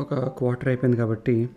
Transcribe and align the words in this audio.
ఒక 0.00 0.14
క్వార్టర్ 0.14 0.68
అయిపోయింది 0.68 0.96
కాబట్టి 0.96 1.48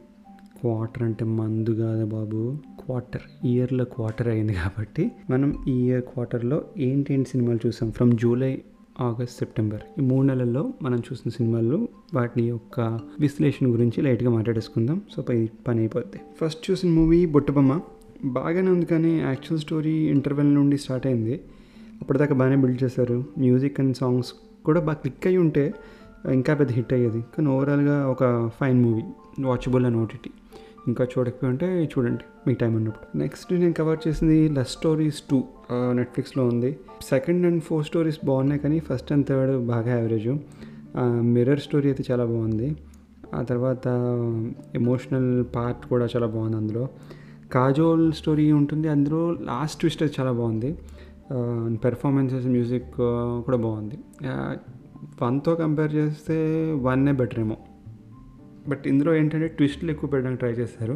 క్వార్టర్ 0.62 1.04
అంటే 1.04 1.26
మందు 1.26 1.72
కాదు 1.72 2.06
బాబు. 2.06 2.58
క్వార్టర్ 2.80 3.46
ఇయర్లో 3.46 3.86
క్వార్టర్ 3.86 4.28
అయింది 4.28 4.54
కాబట్టి 4.54 5.12
మనం 5.30 5.66
ఈ 5.68 5.72
ఇయర్ 5.72 6.02
క్వార్టర్లో 6.02 6.64
ఏంటి 6.78 7.26
సినిమాలు 7.26 7.68
చూసాం? 7.68 7.92
ఫ్రమ్ 7.92 8.18
జూలై 8.18 8.62
ఆగస్ట్ 9.02 9.38
సెప్టెంబర్ 9.38 9.82
ఈ 9.98 10.02
మూడు 10.02 10.28
నెలల్లో 10.28 10.74
మనం 10.82 11.00
చూసిన 11.00 11.32
సినిమాలు 11.32 11.88
వాటి 12.14 12.44
యొక్క 12.44 13.00
విశ్లేషణ 13.20 13.68
గురించి 13.68 14.02
లైట్గా 14.02 14.30
మాట్లాడేసుకుందాం. 14.30 15.02
సో 15.16 15.22
పై 15.22 15.50
పని 15.68 15.80
అయిపోద్ది. 15.80 16.20
ఫస్ట్ 16.42 16.72
చూసిన 16.72 16.90
మూవీ 16.90 17.26
బొట్టుబొమ్మ. 17.26 17.82
బాగానే 18.26 18.72
ఉంది 18.72 18.86
కానీ 18.86 19.20
యాక్చువల్ 19.20 19.60
స్టోరీ 19.60 19.94
ఇంటర్వెల్ 19.94 20.56
నుండి 20.56 20.78
స్టార్ట్ 20.78 21.08
అయింది. 21.08 21.42
అప్పటిదాకా 22.02 22.36
బాగానే 22.36 22.56
బిల్డ్ 22.56 22.84
చేశారు. 22.84 23.24
మ్యూజిక్ 23.38 23.80
అండ్ 23.80 23.98
సాంగ్స్ 23.98 24.34
కూడా 24.66 24.80
బాగా 24.80 24.94
క్లిక్ 24.94 25.28
అయి 25.28 25.38
ఉంటే 25.38 25.74
ఇంకా 26.34 26.54
పెద్ద 26.54 26.72
హిట్ 26.72 26.94
అయ్యేది. 26.94 27.22
కానీ 27.34 27.48
ఓవరాల్గా 27.50 28.08
ఒక 28.08 28.24
fine 28.60 28.80
movie 28.86 29.04
watchable 29.46 29.86
and 29.86 29.98
OTT 29.98 30.32
ఇంకా 30.88 31.04
చూడకపోయి 31.04 31.52
ఉంటే 31.52 31.68
చూడండి 31.84 32.24
మీ 32.48 32.54
టైం 32.54 32.76
ఉన్నప్పుడు. 32.76 33.18
నెక్స్ట్ 33.18 33.54
నేను 33.54 33.74
కవర్ 33.74 34.00
చేసింది 34.08 34.50
లవ్ 34.50 34.66
స్టోరీస్ 34.66 35.22
టూ 35.30 35.44
నెట్ఫ్లిక్స్లో 36.00 36.46
ఉంది. 36.46 36.72
సెకండ్ 37.10 37.46
అండ్ 37.46 37.62
ఫోర్ 37.64 37.86
స్టోరీస్ 37.86 38.20
బాగున్నాయి 38.26 38.62
కానీ 38.62 38.80
ఫస్ట్ 38.80 39.12
అండ్ 39.14 39.26
థర్డ్ 39.28 39.54
బాగా 39.68 39.92
యావరేజ్ 39.98 40.30
మిర్రర్ 41.36 41.60
స్టోరీ 41.60 41.88
అయితే 41.88 42.04
చాలా 42.12 42.26
బాగుంది. 42.26 42.76
ఆ 43.36 43.42
తర్వాత 43.42 43.88
ఎమోషనల్ 44.76 45.32
పార్ట్ 45.56 45.86
కూడా 45.86 46.08
చాలా 46.16 46.28
బాగుంది 46.28 46.58
అందులో. 46.58 46.88
కాజోల్ 47.54 48.14
స్టోరీ 48.14 48.52
ఉంటుంది 48.52 48.88
అందులో 48.88 49.32
లాస్ట్ 49.32 49.80
ట్విస్ట్ 49.80 50.04
చాలా 50.20 50.32
బాగుంది. 50.32 50.72
పెర్ఫార్మెన్సెస్ 51.84 52.46
మ్యూజిక్ 52.46 52.92
కూడా 53.46 53.58
బాగుంది. 53.58 53.98
వన్తో 55.22 55.52
కంపేర్ 55.56 55.94
చేస్తే 55.96 56.36
వన్నే 56.88 57.12
బెటర్ 57.20 57.40
ఏమో. 57.40 57.58
బట్ 58.70 58.84
ఇందులో 58.88 59.12
ఏంటంటే 59.16 59.48
ట్విస్ట్లు 59.58 59.92
ఎక్కువ 59.92 60.10
పెట్టడానికి 60.10 60.40
ట్రై 60.40 60.52
చేశారు 60.62 60.96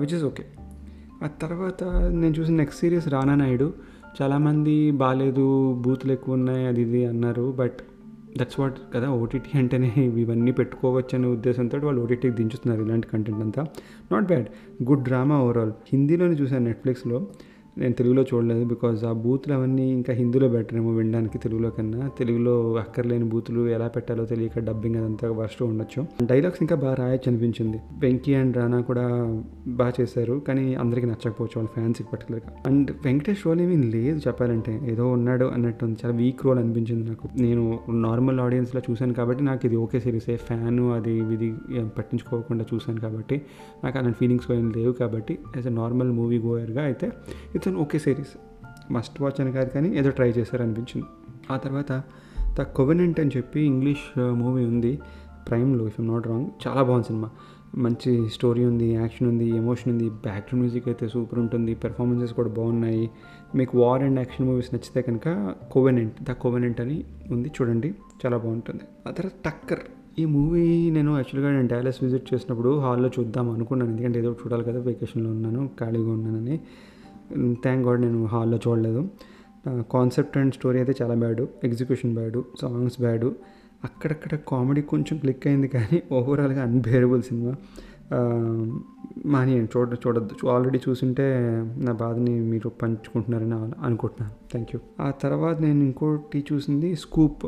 విచ్ 0.00 0.14
ఇస్ 0.14 0.24
ఓకే 0.24 0.44
ఆ 1.24 1.28
తర్వాత 1.42 1.82
నేను 2.20 2.34
చూసిన 2.38 2.54
నెక్స్ట్ 2.56 2.80
సిరీస్ 2.80 3.08
రానా 3.08 3.34
నాయుడు. 3.34 3.68
చాలామంది 4.20 4.74
బాగాలేదు 5.02 5.44
బూతులు 5.84 6.12
ఎక్కువ 6.12 6.38
ఉన్నాయి 6.38 6.66
అది 6.66 6.80
ఇది 6.82 7.00
అన్నారు 7.06 7.46
బట్ 7.56 7.78
దట్స్ 8.38 8.58
వాట్ 8.60 8.78
కదా 8.94 9.08
ఓటీటీ 9.22 9.50
అంటేనే 9.58 9.90
ఇవన్నీ 10.22 10.52
పెట్టుకోవచ్చు 10.52 11.14
అనే 11.18 11.28
ఉద్దేశంతో 11.36 11.78
వాళ్ళు 11.84 12.00
ఓటీటీకి 12.02 12.34
దించుతున్నారు 12.36 12.82
ఇలాంటి 12.86 13.06
కంటెంట్ 13.12 13.40
అంతా. 13.40 13.62
Not 14.12 14.26
bad 14.26 14.48
good 14.88 15.04
drama 15.04 15.36
overall 15.46 15.72
హిందీలోనే 15.92 16.36
చూశాను 16.42 16.64
నెట్ఫ్లిక్స్లో 16.64 17.18
నేను 17.80 17.94
తెలుగులో 17.94 18.22
చూడలేదు 18.22 18.64
బికాజ్ 18.64 19.00
ఆ 19.04 19.12
బూతులు 19.24 19.54
అవన్నీ 19.54 19.86
ఇంకా 19.92 20.12
హిందీలో 20.12 20.48
బెటర్ 20.48 20.76
ఏమో 20.80 20.92
వినడానికి 20.98 21.38
తెలుగులో 21.38 21.70
కన్నా. 21.70 22.08
తెలుగులో 22.18 22.54
అక్కర్లేని 22.82 23.24
బూతులు 23.24 23.68
ఎలా 23.68 23.88
పెట్టాలో 23.88 24.24
తెలియక 24.24 24.58
డబ్బింగ్ 24.58 24.96
అదంతా 24.96 25.30
వర్స్ట్ 25.30 25.62
ఉండొచ్చు. 25.62 26.02
డైలాగ్స్ 26.30 26.60
ఇంకా 26.64 26.76
బాగా 26.76 26.94
రాయొచ్చు 26.94 27.28
అనిపించింది. 27.30 27.78
వెంకీ 27.98 28.34
అండ్ 28.34 28.56
రానా 28.56 28.80
కూడా 28.80 29.04
బాగా 29.80 29.92
చేశారు 30.00 30.36
కానీ 30.48 30.74
అందరికీ 30.74 31.06
నచ్చకపోవచ్చు 31.06 31.56
వాళ్ళ 31.56 31.70
ఫ్యాన్స్కి 31.74 32.08
పర్టికులర్గా 32.12 32.52
అండ్ 32.70 32.90
వెంకటేష్ 33.04 33.46
రోల్ 33.46 33.60
ఏమీ 33.66 33.76
లేదు 33.96 34.18
చెప్పాలంటే. 34.26 34.74
ఏదో 34.92 35.06
ఉన్నాడు 35.08 35.44
అన్నట్టు 35.44 35.84
ఉంది 35.84 35.98
చాలా 36.04 36.16
వీక్ 36.22 36.46
రోల్ 36.46 36.58
అనిపించింది 36.58 37.04
నాకు. 37.10 37.28
నేను 37.40 37.78
నార్మల్ 38.06 38.40
ఆడియన్స్లో 38.40 38.82
చూశాను 38.90 39.14
కాబట్టి 39.14 39.44
నాకు 39.44 39.66
ఇది 39.66 39.76
ఓకే 39.76 40.00
సిరీస్ 40.00 40.30
ఫ్యాను 40.48 40.92
అది 40.94 41.14
ఇది 41.36 41.50
పట్టించుకోకుండా 41.98 42.66
చూశాను 42.74 43.00
కాబట్టి 43.00 43.42
నాకు 43.84 43.98
అలాంటి 43.98 44.18
ఫీలింగ్స్ 44.18 44.50
ఏం 44.52 44.72
లేవు 44.76 44.92
కాబట్టి 44.92 45.38
యాజ్ 45.56 45.66
అ 45.66 45.70
నార్మల్ 45.70 46.12
మూవీ 46.12 46.38
గోయర్గా 46.38 46.82
అయితే 46.82 47.06
it's 47.54 47.65
an 47.68 47.76
okay 47.76 47.98
series 47.98 48.34
must 48.92 49.20
watch 49.22 49.40
అని 49.40 49.52
కాదు 49.52 49.68
కానీ 49.68 49.88
ఏదో 49.98 50.10
ట్రై 50.10 50.30
చేశారు 50.30 50.62
అనిపించింది. 50.62 51.06
ఆ 51.50 51.56
తర్వాత 51.56 52.02
ద 52.58 52.62
కొవెనెంట్ 52.62 53.20
అని 53.20 53.30
చెప్పి 53.36 53.60
ఇంగ్లీష్ 53.60 54.06
మూవీ 54.18 54.64
ఉంది. 54.64 54.98
ప్రైమ్లో 55.48 55.86
ఇఫ్ 55.86 56.00
ఎమ్ 56.00 56.08
నాట్ 56.08 56.26
రాంగ్ 56.26 56.46
చాలా 56.66 56.82
బాగుంది 56.82 57.06
సినిమా. 57.06 57.30
మంచి 57.76 58.28
స్టోరీ 58.28 58.64
ఉంది 58.64 58.86
యాక్షన్ 58.94 59.28
ఉంది 59.28 59.46
ఎమోషన్ 59.56 59.92
ఉంది 59.92 60.08
బ్యాక్గ్రౌండ్ 60.10 60.60
మ్యూజిక్ 60.60 60.88
అయితే 60.88 61.08
సూపర్ 61.08 61.38
ఉంటుంది 61.38 61.74
పెర్ఫార్మెన్సెస్ 61.74 62.32
కూడా 62.32 62.48
బాగున్నాయి. 62.48 63.10
మీకు 63.54 63.78
వార్ 63.78 64.02
అండ్ 64.02 64.18
యాక్షన్ 64.18 64.46
మూవీస్ 64.46 64.74
నచ్చితే 64.74 65.02
కనుక 65.02 65.54
కోవెనెంట్ 65.72 66.22
ద 66.22 66.32
కోవెనెంట్ 66.32 66.80
అని 66.80 67.04
ఉంది 67.30 67.48
చూడండి. 67.48 67.94
చాలా 68.24 68.36
బాగుంటుంది. 68.36 68.80
ఆ 69.08 69.10
తర్వాత 69.10 69.32
టక్కర్. 69.44 69.84
ఈ 70.18 70.24
మూవీ 70.24 70.90
నేను 70.90 71.14
యాక్చువల్గా 71.16 71.52
నేను 71.52 71.68
డాలస్ 71.68 72.02
విజిట్ 72.02 72.34
చేసినప్పుడు 72.34 72.78
హాల్లో 72.78 73.10
చూద్దాం 73.18 73.50
అనుకున్నాను. 73.50 73.90
ఎందుకంటే 73.90 74.18
ఏదో 74.18 74.30
చూడాలి 74.32 74.64
కదా 74.64 74.80
వెకేషన్లో 74.80 75.30
ఉన్నాను 75.30 75.70
ఖాళీగా 75.80 76.10
ఉన్నానని. 76.10 76.60
థ్యాంక్ 77.62 77.86
గాడ్ 77.88 78.00
నేను 78.00 78.26
హాల్లో 78.26 78.58
చూడలేదు. 78.68 79.08
కాన్సెప్ట్ 79.92 80.36
అండ్ 80.38 80.54
స్టోరీ 80.54 80.78
అయితే 80.78 80.94
చాలా 81.02 81.14
bad. 81.14 81.48
Execution 81.64 82.14
bad. 82.14 82.44
Songs 82.60 83.00
bad. 83.00 83.34
అక్కడక్కడ 83.84 84.34
కామెడీ 84.36 84.82
కొంచెం 84.82 85.18
క్లిక్ 85.18 85.46
అయింది 85.46 85.68
కానీ 85.68 86.02
ఓవరాల్గా 86.12 86.62
అన్బేరబుల్ 86.62 87.22
సినిమా 87.22 87.54
మానేయండి 89.26 89.78
చూడ 89.78 89.96
చూడొద్దు. 90.06 90.46
ఆల్రెడీ 90.48 90.78
చూసింటే 90.88 91.24
నా 91.76 91.92
బాధని 91.92 92.40
మీరు 92.40 92.68
పంచుకుంటున్నారని 92.68 93.54
అనుకుంటున్నాను. 93.84 94.34
థ్యాంక్ 94.50 94.70
యూ 94.74 94.80
ఆ 95.00 95.10
తర్వాత 95.10 95.60
నేను 95.60 95.84
ఇంకోటి 95.84 96.44
చూసింది 96.52 96.96
స్కూప్ 96.96 97.46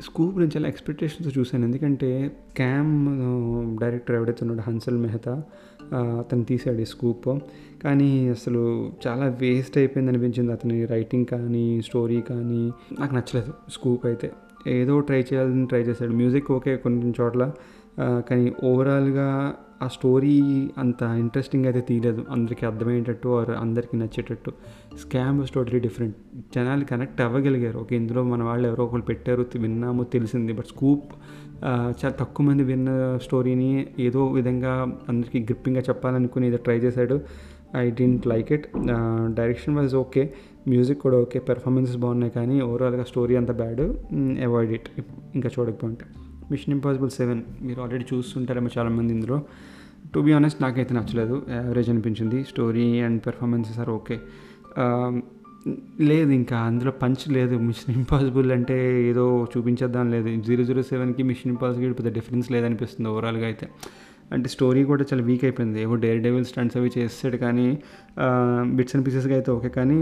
స్కూప్ 0.00 0.38
నేను 0.38 0.50
చాలా 0.56 0.68
ఎక్స్పెక్టేషన్స్ 0.68 1.38
చూశాను. 1.38 1.64
ఎందుకంటే 1.64 2.36
క్యామ్ 2.56 2.92
డైరెక్టర్ 3.80 4.16
ఎవడైతే 4.16 4.38
ఉన్నాడు 4.42 4.70
హన్సల్ 4.70 4.98
మెహతా 4.98 5.42
అతను 5.92 6.44
తీసాడు 6.44 6.78
ఈ 6.78 6.84
స్కూప్. 6.84 7.28
కానీ 7.84 8.28
అసలు 8.28 8.92
చాలా 9.06 9.26
వేస్ట్ 9.26 9.78
అయిపోయింది 9.78 10.10
అనిపించింది 10.10 10.52
అతని 10.52 10.84
రైటింగ్ 10.84 11.26
కానీ 11.26 11.82
స్టోరీ 11.82 12.20
కానీ. 12.20 12.72
నాకు 13.00 13.14
నచ్చలేదు 13.14 13.54
స్కూప్ 13.68 14.06
అయితే. 14.06 14.32
ఏదో 14.66 15.00
ట్రై 15.00 15.20
చేయాలని 15.20 15.66
ట్రై 15.66 15.80
చేశాడు. 15.80 16.12
మ్యూజిక్ 16.12 16.52
ఓకే 16.52 16.76
కొన్ని 16.76 17.14
చోట్ల 17.20 17.52
కానీ 18.00 18.52
ఓవరాల్గా 18.64 19.54
ఆ 19.82 19.88
స్టోరీ 19.88 20.68
అంత 20.78 21.02
ఇంట్రెస్టింగ్ 21.02 21.64
అయితే 21.64 21.80
తీయలేదు. 21.80 22.26
అందరికీ 22.30 22.66
అర్థమయ్యేటట్టు 22.66 23.28
ఆర్ 23.28 23.50
అందరికీ 23.50 23.98
నచ్చేటట్టు. 23.98 24.52
స్కామ్ 25.00 25.46
టోటలీ 25.54 25.78
డిఫరెంట్ 25.78 26.16
జనాలు 26.56 26.84
కనెక్ట్ 26.84 27.20
అవ్వగలిగారు. 27.20 27.78
ఓకే 27.78 27.96
ఇందులో 27.96 28.22
మన 28.22 28.42
వాళ్ళు 28.42 28.68
ఎవరో 28.68 28.84
ఒకరు 28.84 29.02
పెట్టారు 29.02 29.46
విన్నాము 29.56 30.04
తెలిసింది. 30.04 30.52
బట్ 30.52 30.66
స్కూప్ 30.66 31.12
చాలా 31.66 32.10
తక్కువ 32.10 32.46
మంది 32.46 32.62
విన్న 32.62 33.18
స్టోరీని 33.22 33.86
ఏదో 33.98 34.26
విధంగా 34.26 34.98
అందరికీ 35.08 35.40
గ్రిప్పింగ్గా 35.40 35.82
చెప్పాలనుకుని 35.82 36.46
ఏదో 36.48 36.56
ట్రై 36.56 36.78
చేశాడు. 36.78 37.20
I 37.76 37.90
didn't 37.90 38.26
like 38.26 38.52
it. 38.52 38.66
Direction 39.34 39.76
wise 39.76 39.94
okay. 39.94 40.34
Music 40.68 41.00
కూడా 41.00 41.16
ఓకే. 41.20 41.38
పెర్ఫార్మెన్సెస్ 41.38 41.98
బాగున్నాయి 41.98 42.32
కానీ 42.32 42.60
ఓవరాల్గా 42.60 43.04
స్టోరీ 43.04 43.36
అంత 43.36 43.52
బ్యాడ్. 43.52 43.80
Avoid 44.42 44.72
it. 44.72 44.88
ఇంకా 45.34 45.50
చూడకపోతే 45.58 46.04
మిషన్ 46.50 46.74
ఇంపాసిబుల్ 46.74 47.10
సెవెన్. 47.10 47.42
మీరు 47.62 47.80
ఆల్రెడీ 47.82 48.04
చూస్తుంటారేమో 48.12 48.68
చాలామంది 48.78 49.12
ఇందులో. 49.12 49.42
టు 50.14 50.20
బి 50.20 50.32
ఆనెస్ట్ 50.32 50.62
నాకైతే 50.62 50.94
నచ్చలేదు. 50.94 51.42
యావరేజ్ 51.50 51.90
అనిపించింది. 51.90 52.44
Story 52.44 53.00
and 53.00 53.20
performances 53.26 53.78
are 53.78 53.90
okay. 53.90 54.20
లేదు 56.00 56.30
ఇంకా 56.30 56.56
అందులో 56.58 56.90
పంచ్ 56.90 57.32
లేదు. 57.32 57.54
మిషన్ 57.58 57.94
ఇంపాసిబుల్ 57.94 58.52
అంటే 58.52 59.08
ఏదో 59.10 59.48
చూపించేద్దాం 59.52 60.10
లేదు. 60.10 60.42
జీరో 60.46 60.64
జీరో 60.64 60.82
సెవెన్కి 60.82 61.22
మిషన్ 61.22 61.52
ఇంపాసిబుల్ 61.52 61.94
పెద్ద 61.94 62.14
డిఫరెన్స్ 62.14 62.52
లేదనిపిస్తుంది 62.52 63.10
ఓవరాల్గా 63.10 63.46
అయితే. 63.46 63.68
అంటే 64.32 64.48
స్టోరీ 64.48 64.84
కూడా 64.84 65.04
చాలా 65.12 65.22
వీక్ 65.24 65.44
అయిపోయింది. 65.44 65.82
ఏవో 65.82 65.94
డేర్ 65.94 66.20
డెవిల్ 66.22 66.44
స్టంట్స్ 66.44 66.76
అవి 66.76 66.90
చేస్తాడు 66.98 67.36
కానీ 67.36 67.66
బిట్స్ 68.76 68.96
అండ్ 68.96 69.06
పీసెస్గా 69.06 69.34
అయితే 69.34 69.50
ఓకే 69.50 69.68
కానీ 69.68 69.98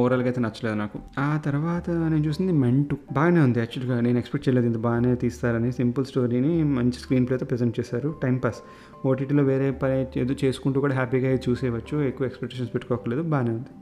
ఓవరాల్గా 0.00 0.28
అయితే 0.28 0.40
నచ్చలేదు 0.40 0.76
నాకు. 0.76 0.98
ఆ 1.18 1.40
తర్వాత 1.44 1.90
నేను 1.90 2.24
చూసింది 2.28 2.52
మెంటు 2.52 2.96
బాగానే 3.12 3.40
ఉంది 3.40 3.58
యాక్చువల్గా 3.58 4.00
నేను 4.00 4.18
ఎక్స్పెక్ట్ 4.18 4.48
చేయలేదు 4.48 4.66
ఇంత 4.66 4.80
బాగానే 4.88 5.14
తీస్తారని. 5.14 5.72
సింపుల్ 5.72 6.04
స్టోరీని 6.04 6.64
మంచి 6.64 6.98
స్క్రీన్ 7.04 7.26
ప్లేతో 7.26 7.46
ప్రజెంట్ 7.46 7.80
చేశారు 7.80 8.14
టైంపాస్ 8.22 8.60
ఓటీటీలో 9.06 9.42
వేరే 9.42 9.70
పని 9.70 10.20
ఏదో 10.20 10.36
చేసుకుంటూ 10.44 10.80
కూడా 10.80 10.94
హ్యాపీగా 10.94 11.32
చూసేవచ్చు 11.48 12.02
ఎక్కువ 12.02 12.26
ఎక్స్పెక్టేషన్స్ 12.26 12.74
పెట్టుకోకలేదు. 12.74 13.22
బాగానే 13.22 13.50
ఉంది. 13.50 13.72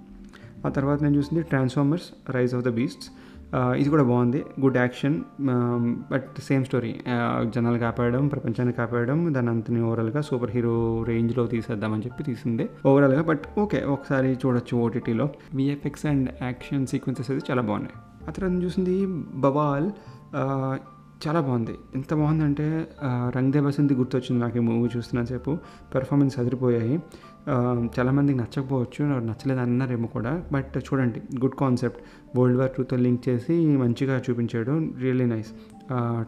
ఆ 0.67 0.69
తర్వాత 0.77 0.99
నేను 1.05 1.17
చూసింది 1.19 1.43
Transformers 1.53 2.07
Rise 2.37 2.55
of 2.59 2.65
the 2.69 2.73
Beasts 2.79 3.09
ఇది 3.81 3.89
కూడా 3.93 4.05
బాగుంది. 4.11 4.41
Good 4.63 4.77
action 4.77 5.15
but 6.11 6.27
same 6.49 6.65
story 6.69 6.91
జనాలు 7.55 7.79
కాపాడడం 7.85 8.25
ప్రపంచాన్ని 8.29 8.75
కాపాడడం 8.81 9.19
దాని 9.35 9.51
అంతని 9.53 9.81
ఓవరాల్గా 9.81 10.21
సూపర్ 10.29 10.53
హీరో 10.57 10.75
రేంజ్లో 11.11 11.45
తీసేద్దామని 11.53 12.05
చెప్పి 12.07 12.25
తీసింది. 12.29 12.67
ఓవరాల్గా 12.91 13.23
బట్ 13.31 13.47
ఓకే 13.65 13.81
ఒకసారి 13.95 14.33
చూడొచ్చు 14.43 14.77
ఓటీటీలో 14.87 15.29
విఎఫ్ఎక్స్ 15.61 16.07
అండ్ 16.13 16.29
యాక్షన్ 16.43 16.85
సీక్వెన్సెస్ 16.93 17.31
అయితే 17.31 17.45
చాలా 17.51 17.65
బాగున్నాయి. 17.71 17.97
ఆ 18.29 18.31
తర్వాత 18.37 18.63
చూసింది 18.67 18.97
బవాల్ 19.47 19.89
చాలా 21.25 21.41
బాగుంది. 21.47 21.73
ఎంత 21.99 22.11
బాగుందంటే 22.19 22.67
రంగ్దే 23.37 23.61
బసంతి 23.61 23.95
గుర్తొచ్చింది 24.01 24.41
నాకు 24.43 24.57
ఈ 24.61 24.63
మూవీ 24.67 24.89
చూస్తున్నంతసేపు. 24.97 25.53
పెర్ఫార్మెన్స్ 25.95 26.37
అదిరిపోయాయి. 26.41 26.95
చాలామందికి 27.97 28.39
నచ్చకపోవచ్చు 28.39 29.01
నాకు 29.11 29.25
నచ్చలేదు 29.25 29.61
అన్నారేమో 29.61 30.09
కూడా. 30.17 30.33
బట్ 30.53 30.75
చూడండి 30.89 31.21
గుడ్ 31.43 31.57
కాన్సెప్ట్. 31.63 32.01
వరల్డ్ 32.39 32.59
వార్ 32.59 32.73
టూతో 32.79 32.97
లింక్ 33.07 33.23
చేసి 33.29 33.57
మంచిగా 33.83 34.17
చూపించాడు. 34.27 34.75
రియల్లీ 35.03 35.27
నైస్ 35.35 35.51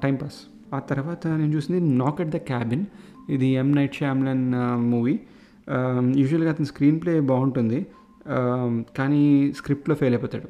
టైం 0.02 0.16
పాస్ 0.22 0.38
ఆ 0.74 0.78
తర్వాత 0.90 1.22
నేను 1.40 1.52
చూసింది 1.56 1.80
నాక్ 2.02 2.20
ఎట్ 2.20 2.32
ద 2.36 2.40
క్యాబిన్ 2.50 2.84
ఇది 3.28 3.48
ఎం 3.62 3.68
నైట్ 3.72 3.94
శ్యామ్లన్ 3.94 4.44
మూవీ 4.92 5.14
యూజువల్గా 6.20 6.50
అతని 6.50 6.66
స్క్రీన్ 6.66 7.00
ప్లే 7.02 7.14
బాగుంటుంది 7.32 7.80
కానీ 8.98 9.20
స్క్రిప్ట్లో 9.56 9.94
ఫెయిల్ 10.00 10.14
అయిపోతాడు. 10.14 10.48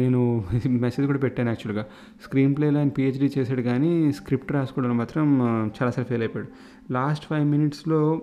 నేను 0.00 0.20
మెసేజ్ 0.84 1.06
కూడా 1.06 1.18
పెట్టాను 1.18 1.48
యాక్చువల్గా 1.48 1.84
స్క్రీన్ 2.24 2.52
ప్లేలో 2.56 2.78
ఆయన 2.78 2.92
పిహెచ్డీ 2.98 3.28
చేశాడు 3.38 3.62
కానీ 3.62 3.90
స్క్రిప్ట్ 4.12 4.50
రాసుకోవడం 4.52 4.96
మాత్రం 5.02 5.26
చాలాసార్లు 5.76 6.08
ఫెయిల్ 6.10 6.24
అయిపోయాడు. 6.26 6.50
లాస్ట్ 6.90 7.24
ఫైవ్ 7.24 7.46
మినిట్స్లో 7.48 8.20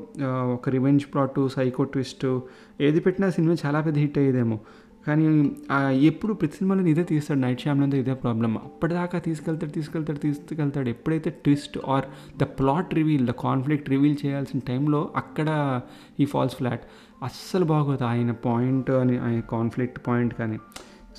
ఒక 0.53 0.69
రివెంజ్ 0.69 1.05
ప్లాట్ 1.13 1.39
సైకో 1.55 1.83
ట్విస్ట్ 1.83 2.39
ఏది 2.81 2.99
పెట్టినా 2.99 3.29
సినిమా 3.29 3.55
చాలా 3.65 3.81
పెద్ద 3.81 3.97
హిట్ 3.97 4.17
అయ్యేదేమో. 4.17 4.59
కానీ 5.07 5.51
ఎప్పుడు 5.93 6.33
ప్రతి 6.33 6.55
సినిమాలో 6.57 6.87
ఇదే 6.87 7.03
తీస్తాడు 7.03 7.39
నైట్ 7.39 7.61
శ్యామ్లంతా 7.61 7.97
ఇదే 7.97 8.13
ప్రాబ్లమ్ 8.13 8.57
అప్పటిదాకా 8.57 9.19
తీసుకెళ్తాడు 9.19 9.71
తీసుకెళ్తాడు 9.71 10.19
తీసుకెళ్తాడు. 10.19 10.89
ఎప్పుడైతే 10.89 11.29
twist 11.29 11.79
or 11.87 12.05
the 12.37 12.43
plot 12.43 12.93
reveal 12.93 13.27
the 13.27 13.31
conflict 13.31 13.89
reveal 13.89 14.17
చేయాల్సిన 14.25 14.59
టైంలో 14.67 15.11
అక్కడ 15.15 15.81
ఈ 16.19 16.25
ఫాల్స్ 16.25 16.55
ఫ్లాట్ 16.55 16.81
అస్సలు 17.23 17.65
బాగోదు 17.65 18.03
ఆయన 18.03 18.31
పాయింట్ 18.31 18.91
అని 18.91 19.17
ఆయన 19.17 19.39
కాన్ఫ్లిక్ట్ 19.39 20.07
పాయింట్ 20.07 20.33
కానీ. 20.33 20.59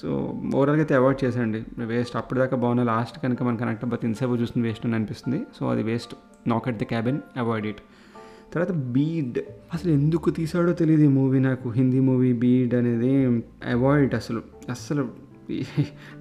సో 0.02 0.08
ఓవరాల్గా 0.54 0.82
అయితే 0.82 0.94
అవాయిడ్ 0.94 1.24
చేసేయండి. 1.24 1.64
వేస్ట్ 1.84 2.16
అప్పటిదాకా 2.16 2.56
బాగున్నా 2.56 2.84
లాస్ట్ 2.84 3.22
కనుక 3.22 3.42
మనం 3.42 3.56
కనెక్ట్ 3.56 3.84
అవ్వకపోతే 3.84 4.08
ఇన్సేపు 4.08 4.36
చూస్తుంది 4.36 4.68
వేస్ట్ 4.68 4.86
అని 4.86 4.94
అనిపిస్తుంది. 4.94 5.40
సో 5.58 5.68
అది 5.70 5.82
waste 5.82 6.14
knock 6.46 6.68
at 6.68 6.78
the 6.78 6.82
cabin 6.82 7.18
avoid 7.36 7.66
it 7.66 7.82
తర్వాత 8.52 8.72
బీడ్ 8.94 9.38
అసలు 9.74 9.90
ఎందుకు 9.90 10.30
తీసాడో 10.30 10.72
తెలియదు 10.72 11.02
ఈ 11.02 11.10
మూవీ 11.18 11.38
నాకు. 11.38 11.68
హిందీ 11.70 12.00
మూవీ 12.00 12.32
బీడ్ 12.32 12.74
అనేది 12.74 13.12
అవాయిడ్ 13.70 14.14
అసలు. 14.14 14.42
అసలు 14.70 15.02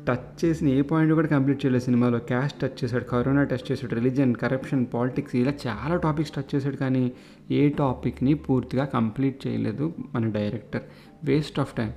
టచ్ 0.08 0.46
చేసిన 0.46 0.68
ఏ 0.68 0.82
పాయింట్ 0.82 1.14
కూడా 1.14 1.28
కంప్లీట్ 1.28 1.66
చేయలేదు 1.66 1.84
సినిమాలో. 1.84 2.20
క్యాస్ట్ 2.20 2.58
టచ్ 2.62 2.78
చేశాడు 2.84 3.04
కరోనా 3.04 3.44
టచ్ 3.44 3.66
చేశాడు 3.72 3.96
రిలీజన్ 3.96 4.36
కరప్షన్ 4.36 4.86
పాలిటిక్స్ 4.94 5.36
ఇలా 5.36 5.54
చాలా 5.68 5.96
టాపిక్స్ 5.96 6.34
టచ్ 6.34 6.56
చేశాడు 6.56 6.76
కానీ 6.76 7.12
ఏ 7.52 7.70
టాపిక్ని 7.70 8.34
పూర్తిగా 8.34 8.86
కంప్లీట్ 8.86 9.48
చేయలేదు 9.48 9.94
మన 10.16 10.30
డైరెక్టర్ 10.30 10.82
వేస్ట్ 11.24 11.60
ఆఫ్ 11.60 11.74
టైం 11.76 11.92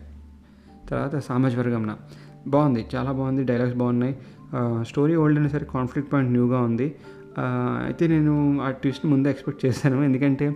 తర్వాత 0.88 1.16
సామాజిక 1.18 1.58
వర్గంన 1.58 1.96
బాగుంది 2.46 2.86
చాలా 2.94 3.12
బాగుంది 3.12 3.42
డైలాగ్స్ 3.44 3.76
బాగున్నాయి. 3.76 4.14
స్టోరీ 4.82 5.14
ఓల్డ్ 5.16 5.38
అయినా 5.38 5.50
సరే 5.50 5.66
కాన్ఫ్లిక్ట్ 5.74 6.12
పాయింట్ 6.12 6.32
న్యూగా 6.32 6.60
ఉంది. 6.60 6.94
అయితే 7.38 8.04
నేను 8.06 8.34
ఆ 8.60 8.70
ట్విస్ట్ 8.70 9.06
ముందే 9.06 9.30
ఎక్స్పెక్ట్ 9.30 9.62
చేశాను. 9.66 9.98
ఎందుకంటే 10.02 10.46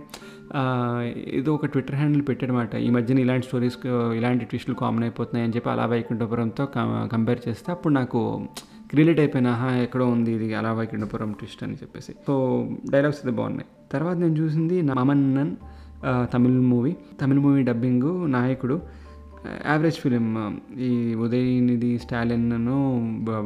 ఏదో 1.39 1.49
ఒక 1.55 1.65
ట్విట్టర్ 1.65 1.95
హ్యాండిల్ 1.95 2.23
పెట్టాడనమాట 2.29 2.75
ఈ 2.75 2.89
మధ్యన 2.89 3.19
ఇలాంటి 3.19 3.45
స్టోరీస్ 3.47 3.77
ఇలాంటి 4.15 4.45
ట్విస్టులు 4.45 4.75
కామన్ 4.75 5.03
అయిపోతున్నాయి 5.03 5.45
అని 5.45 5.53
చెప్పి 5.55 5.69
అలా 5.69 5.85
వైకుంఠపురంతో 5.85 6.65
కంపేర్ 7.13 7.41
చేస్తే 7.47 7.71
అప్పుడు 7.71 7.93
నాకు 7.93 8.47
రిలేట్ 8.95 9.19
అయిపోయినా 9.19 9.51
ఎక్కడో 9.81 10.07
ఉంది 10.07 10.31
ఇది 10.31 10.47
అలా 10.53 10.71
వైకుంఠపురం 10.73 11.31
ట్విస్ట్ 11.31 11.63
అని 11.63 11.73
చెప్పేసి. 11.73 12.13
సో 12.27 12.33
డైలాగ్స్ 12.91 13.19
అయితే 13.21 13.35
బాగున్నాయి. 13.37 13.67
తర్వాత 13.91 14.17
నేను 14.17 14.35
చూసింది 14.37 14.81
Maamannan 14.81 15.51
Tamil 16.33 16.59
movie. 16.71 16.95
Tamil 17.21 17.39
movie 17.39 17.61
dubbing 17.63 18.09
Nayakudu. 18.31 18.79
Average 19.71 19.97
film 20.03 20.25
uh, 20.43 20.51
ఈ 20.87 20.91
ఉదయనిధి 21.25 21.91
స్టాలిన్ను 22.03 22.77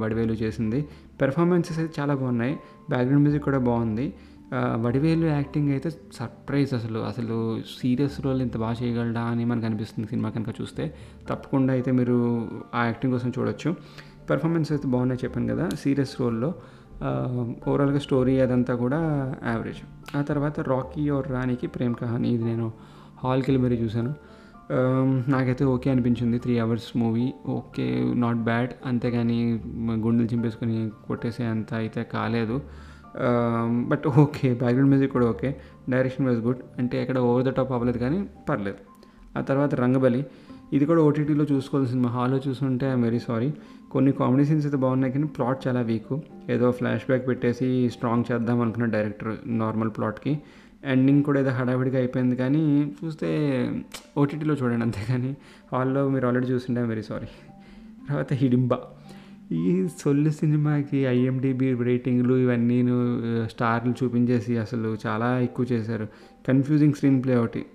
వడివేలు 0.02 0.36
చేసింది. 0.44 0.80
పెర్ఫార్మెన్సెస్ 1.22 1.80
అయితే 1.80 1.94
చాలా 2.00 2.14
బాగున్నాయి. 2.22 2.54
బ్యాక్గ్రౌండ్ 2.92 3.24
మ్యూజిక్ 3.26 3.46
కూడా 3.50 3.60
బాగుంది. 3.70 4.06
వడివేలు 4.86 5.26
యాక్టింగ్ 5.26 5.70
అయితే 5.76 5.90
సర్ప్రైజ్ 6.18 6.72
అసలు. 6.80 7.00
అసలు 7.00 7.38
సీరియస్ 7.80 8.18
రోల్ 8.26 8.42
ఇంత 8.42 8.58
బాగా 8.64 8.76
చేయగలడా 8.82 9.24
అని 9.34 9.46
మనకు 9.52 9.66
అనిపిస్తుంది 9.70 10.08
సినిమా 10.08 10.30
కనుక 10.30 10.52
చూస్తే. 10.62 10.84
తప్పకుండా 11.30 11.72
అయితే 11.74 11.92
మీరు 12.00 12.18
ఆ 12.74 12.84
యాక్టింగ్ 12.90 13.14
కోసం 13.14 13.32
చూడొచ్చు. 13.38 13.72
పెర్ఫార్మెన్స్ 14.30 14.72
అయితే 14.72 14.88
బాగున్నాయి 14.88 15.22
చెప్పాను 15.24 15.48
కదా 15.54 15.70
సీరియస్ 15.84 16.22
రోల్లో 16.22 16.50
ఓవరాల్గా 17.70 18.00
స్టోరీ 18.00 18.34
అదంతా 18.40 18.74
కూడా 18.84 19.00
యావరేజ్ 19.54 19.82
ఆ 20.18 20.22
తర్వాత 20.22 20.60
రాకీ 20.74 21.04
ఓర్ 21.16 21.28
రాణికి 21.32 21.68
ప్రేమ్ 21.68 21.96
కహాని. 22.02 22.30
ఇది 22.36 22.44
నేను 22.44 22.68
హాల్కి 23.24 23.48
వెళ్ళి 23.52 23.64
మరీ 23.66 23.76
చూశాను. 23.84 24.14
Um, 24.74 25.10
నాకైతే 25.34 25.64
ఓకే 25.72 25.88
అనిపించింది. 25.92 26.38
Three 26.44 26.54
hours 26.60 26.98
movie. 26.98 27.26
Okay 27.56 27.86
not 28.24 28.40
bad 28.48 28.72
అంతేగాని 28.86 29.38
గుండెలు 30.06 30.28
చింపేసుకొని 30.34 30.78
కొట్టేసే 31.08 31.44
అంత 31.54 31.74
అయితే 31.74 32.04
కాలేదు. 32.14 32.56
Um, 33.26 33.74
but 33.90 34.06
okay 34.24 34.54
background 34.62 34.92
music 34.94 35.14
కూడా 35.14 35.28
ఓకే. 35.34 35.50
డైరెక్షన్ 35.90 36.26
వాజ్ 36.30 36.40
గుడ్ 36.48 36.62
అంటే 36.80 37.02
ఎక్కడ 37.04 37.18
ఓవర్ 37.30 37.46
ద 37.50 37.54
టాప్ 37.60 37.74
అవ్వలేదు 37.78 37.98
కానీ 37.98 38.20
పర్లేదు. 38.50 38.80
ఆ 39.38 39.42
తర్వాత 39.42 39.74
రంగబలి. 39.84 40.22
ఇది 40.76 40.86
కూడా 40.90 41.02
ఓటీటీలో 41.08 41.46
చూసుకోవాల్సిన 41.52 41.92
సినిమా. 41.94 42.10
హాల్లో 42.10 42.38
చూసుంటే 42.48 42.86
ఐఎమ్ 42.92 43.04
వెరీ 43.08 43.20
సారీ 43.28 43.50
కొన్ని 43.94 44.12
కామెడీ 44.20 44.46
సీన్స్ 44.50 44.66
అయితే 44.66 44.78
బాగున్నాయి 44.78 45.14
కానీ 45.14 45.28
ప్లాట్ 45.38 45.60
చాలా 45.68 45.82
వీక్ 45.90 46.14
ఏదో 46.50 46.68
ఫ్లాష్ 46.72 47.06
బ్యాక్ 47.10 47.26
పెట్టేసి 47.28 47.68
స్ట్రాంగ్ 47.96 48.26
చేద్దాం 48.30 48.62
అనుకున్న 48.62 48.88
డైరెక్టర్ 48.96 49.34
నార్మల్ 49.62 49.92
ప్లాట్కి 49.98 50.34
ఎండింగ్ 50.84 51.24
కూడా 51.24 51.40
ఏదో 51.40 51.50
హడావిడిగా 51.50 51.98
అయిపోయింది 51.98 52.36
కానీ 52.36 52.92
చూస్తే 53.04 53.30
ఓటీటీలో 54.18 54.56
చూడండి 54.56 54.86
అంతేగాని 54.86 55.36
హాల్లో 55.72 56.10
మీరు 56.10 56.28
ఆల్రెడీ 56.28 56.48
చూసింటే 56.48 56.82
వెరీ 56.82 57.02
సారీ 57.02 57.28
తర్వాత 58.10 58.34
హిడింబా. 58.34 58.80
ఈ 59.52 59.88
సొల్లు 60.02 60.30
సినిమాకి 60.30 60.98
ఐఎండిబి 60.98 61.74
రేటింగ్లు 61.84 62.34
ఇవన్నీ 62.36 62.80
స్టార్లు 63.50 63.94
చూపించేసి 64.04 64.58
అసలు 64.58 64.98
చాలా 65.08 65.40
ఎక్కువ 65.40 65.66
చేశారు. 65.72 66.08
కన్ఫ్యూజింగ్ 66.48 66.94
స్క్రీన్ 66.94 67.24
ప్లే 67.24 67.36
ఒకటి. 67.36 67.66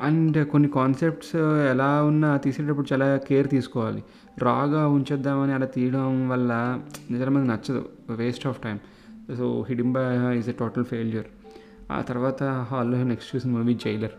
అండ్ 0.00 0.46
కొన్ని 0.46 0.68
కాన్సెప్ట్స్ 0.68 1.36
ఎలా 1.70 2.02
ఉన్నా 2.04 2.36
తీసేటప్పుడు 2.36 2.92
చాలా 2.92 3.16
కేర్ 3.16 3.48
తీసుకోవాలి. 3.48 4.04
రాగా 4.38 4.86
ఉంచేద్దామని 4.86 5.52
అలా 5.52 5.66
తీయడం 5.66 6.28
వల్ల 6.28 6.80
నిజంగా 7.10 7.54
నచ్చదు. 7.54 7.88
Waste 8.10 8.46
of 8.46 8.60
time 8.62 8.78
so 9.36 9.66
Hidimbha 9.68 10.34
is 10.38 10.48
a 10.48 10.52
total 10.52 10.84
failure 10.84 11.26
ఆ 11.90 12.00
తర్వాత 12.00 12.42
హాల్లో 12.42 13.04
నెక్స్ట్ 13.04 13.36
చూసిన 13.36 13.50
మూవీ 13.50 13.74
జైలర్. 13.74 14.16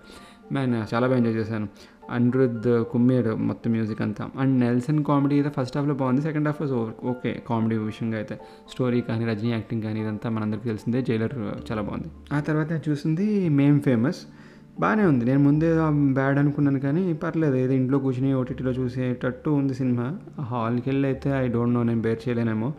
మ్యాన్ 0.53 0.73
చాలా 0.93 1.07
బాగా 1.07 1.17
ఎంజాయ్ 1.17 1.35
చేశాను. 1.35 1.67
అనిరుద్ 2.11 2.85
కుమ్మేర్ 2.91 3.35
మొత్తం 3.35 3.71
మ్యూజిక్ 3.71 4.01
అంతా. 4.01 4.29
అండ్ 4.39 4.59
నెల్సన్ 4.59 5.03
కామెడీ 5.03 5.35
అయితే 5.35 5.51
ఫస్ట్ 5.57 5.77
హాఫ్లో 5.77 5.93
బాగుంది 5.93 6.21
సెకండ్ 6.21 6.47
హాఫ్ 6.47 6.61
ఓకే 7.03 7.43
కామెడీ 7.49 7.77
విషయంగా 7.77 8.17
అయితే. 8.17 8.39
స్టోరీ 8.69 9.01
కానీ 9.01 9.25
రజనీ 9.25 9.51
యాక్టింగ్ 9.51 9.83
కానీ 9.83 9.99
ఇదంతా 10.01 10.29
మనందరికీ 10.29 10.65
తెలిసిందే 10.65 11.01
జైలర్ 11.01 11.35
చాలా 11.71 11.81
బాగుంది. 11.81 12.09
ఆ 12.33 12.39
తర్వాత 12.39 12.89
చూసింది 12.89 13.49
మేం 13.49 13.79
ఫేమస్. 13.79 14.21
బాగానే 14.79 15.03
ఉంది. 15.03 15.25
నేను 15.25 15.43
ముందే 15.43 15.69
బ్యాడ్ 15.91 16.39
అనుకున్నాను 16.39 16.79
కానీ 16.79 17.13
పర్లేదు. 17.13 17.55
ఏదో 17.55 17.73
ఇంట్లో 17.73 17.99
కూర్చుని 17.99 18.33
ఓటీటీలో 18.33 18.71
చూసేటట్టు 18.71 19.49
ఉంది 19.49 19.73
సినిమా. 19.73 20.17
హాల్కి 20.41 20.89
వెళ్ళి 20.89 21.07
అయితే 21.07 21.29
ఐ 21.29 21.47
డోంట్ 21.47 21.73
నో 21.73 21.83
నేను 21.83 22.01
బేర్ 22.01 22.19
చేయలేనేమో. 22.27 22.73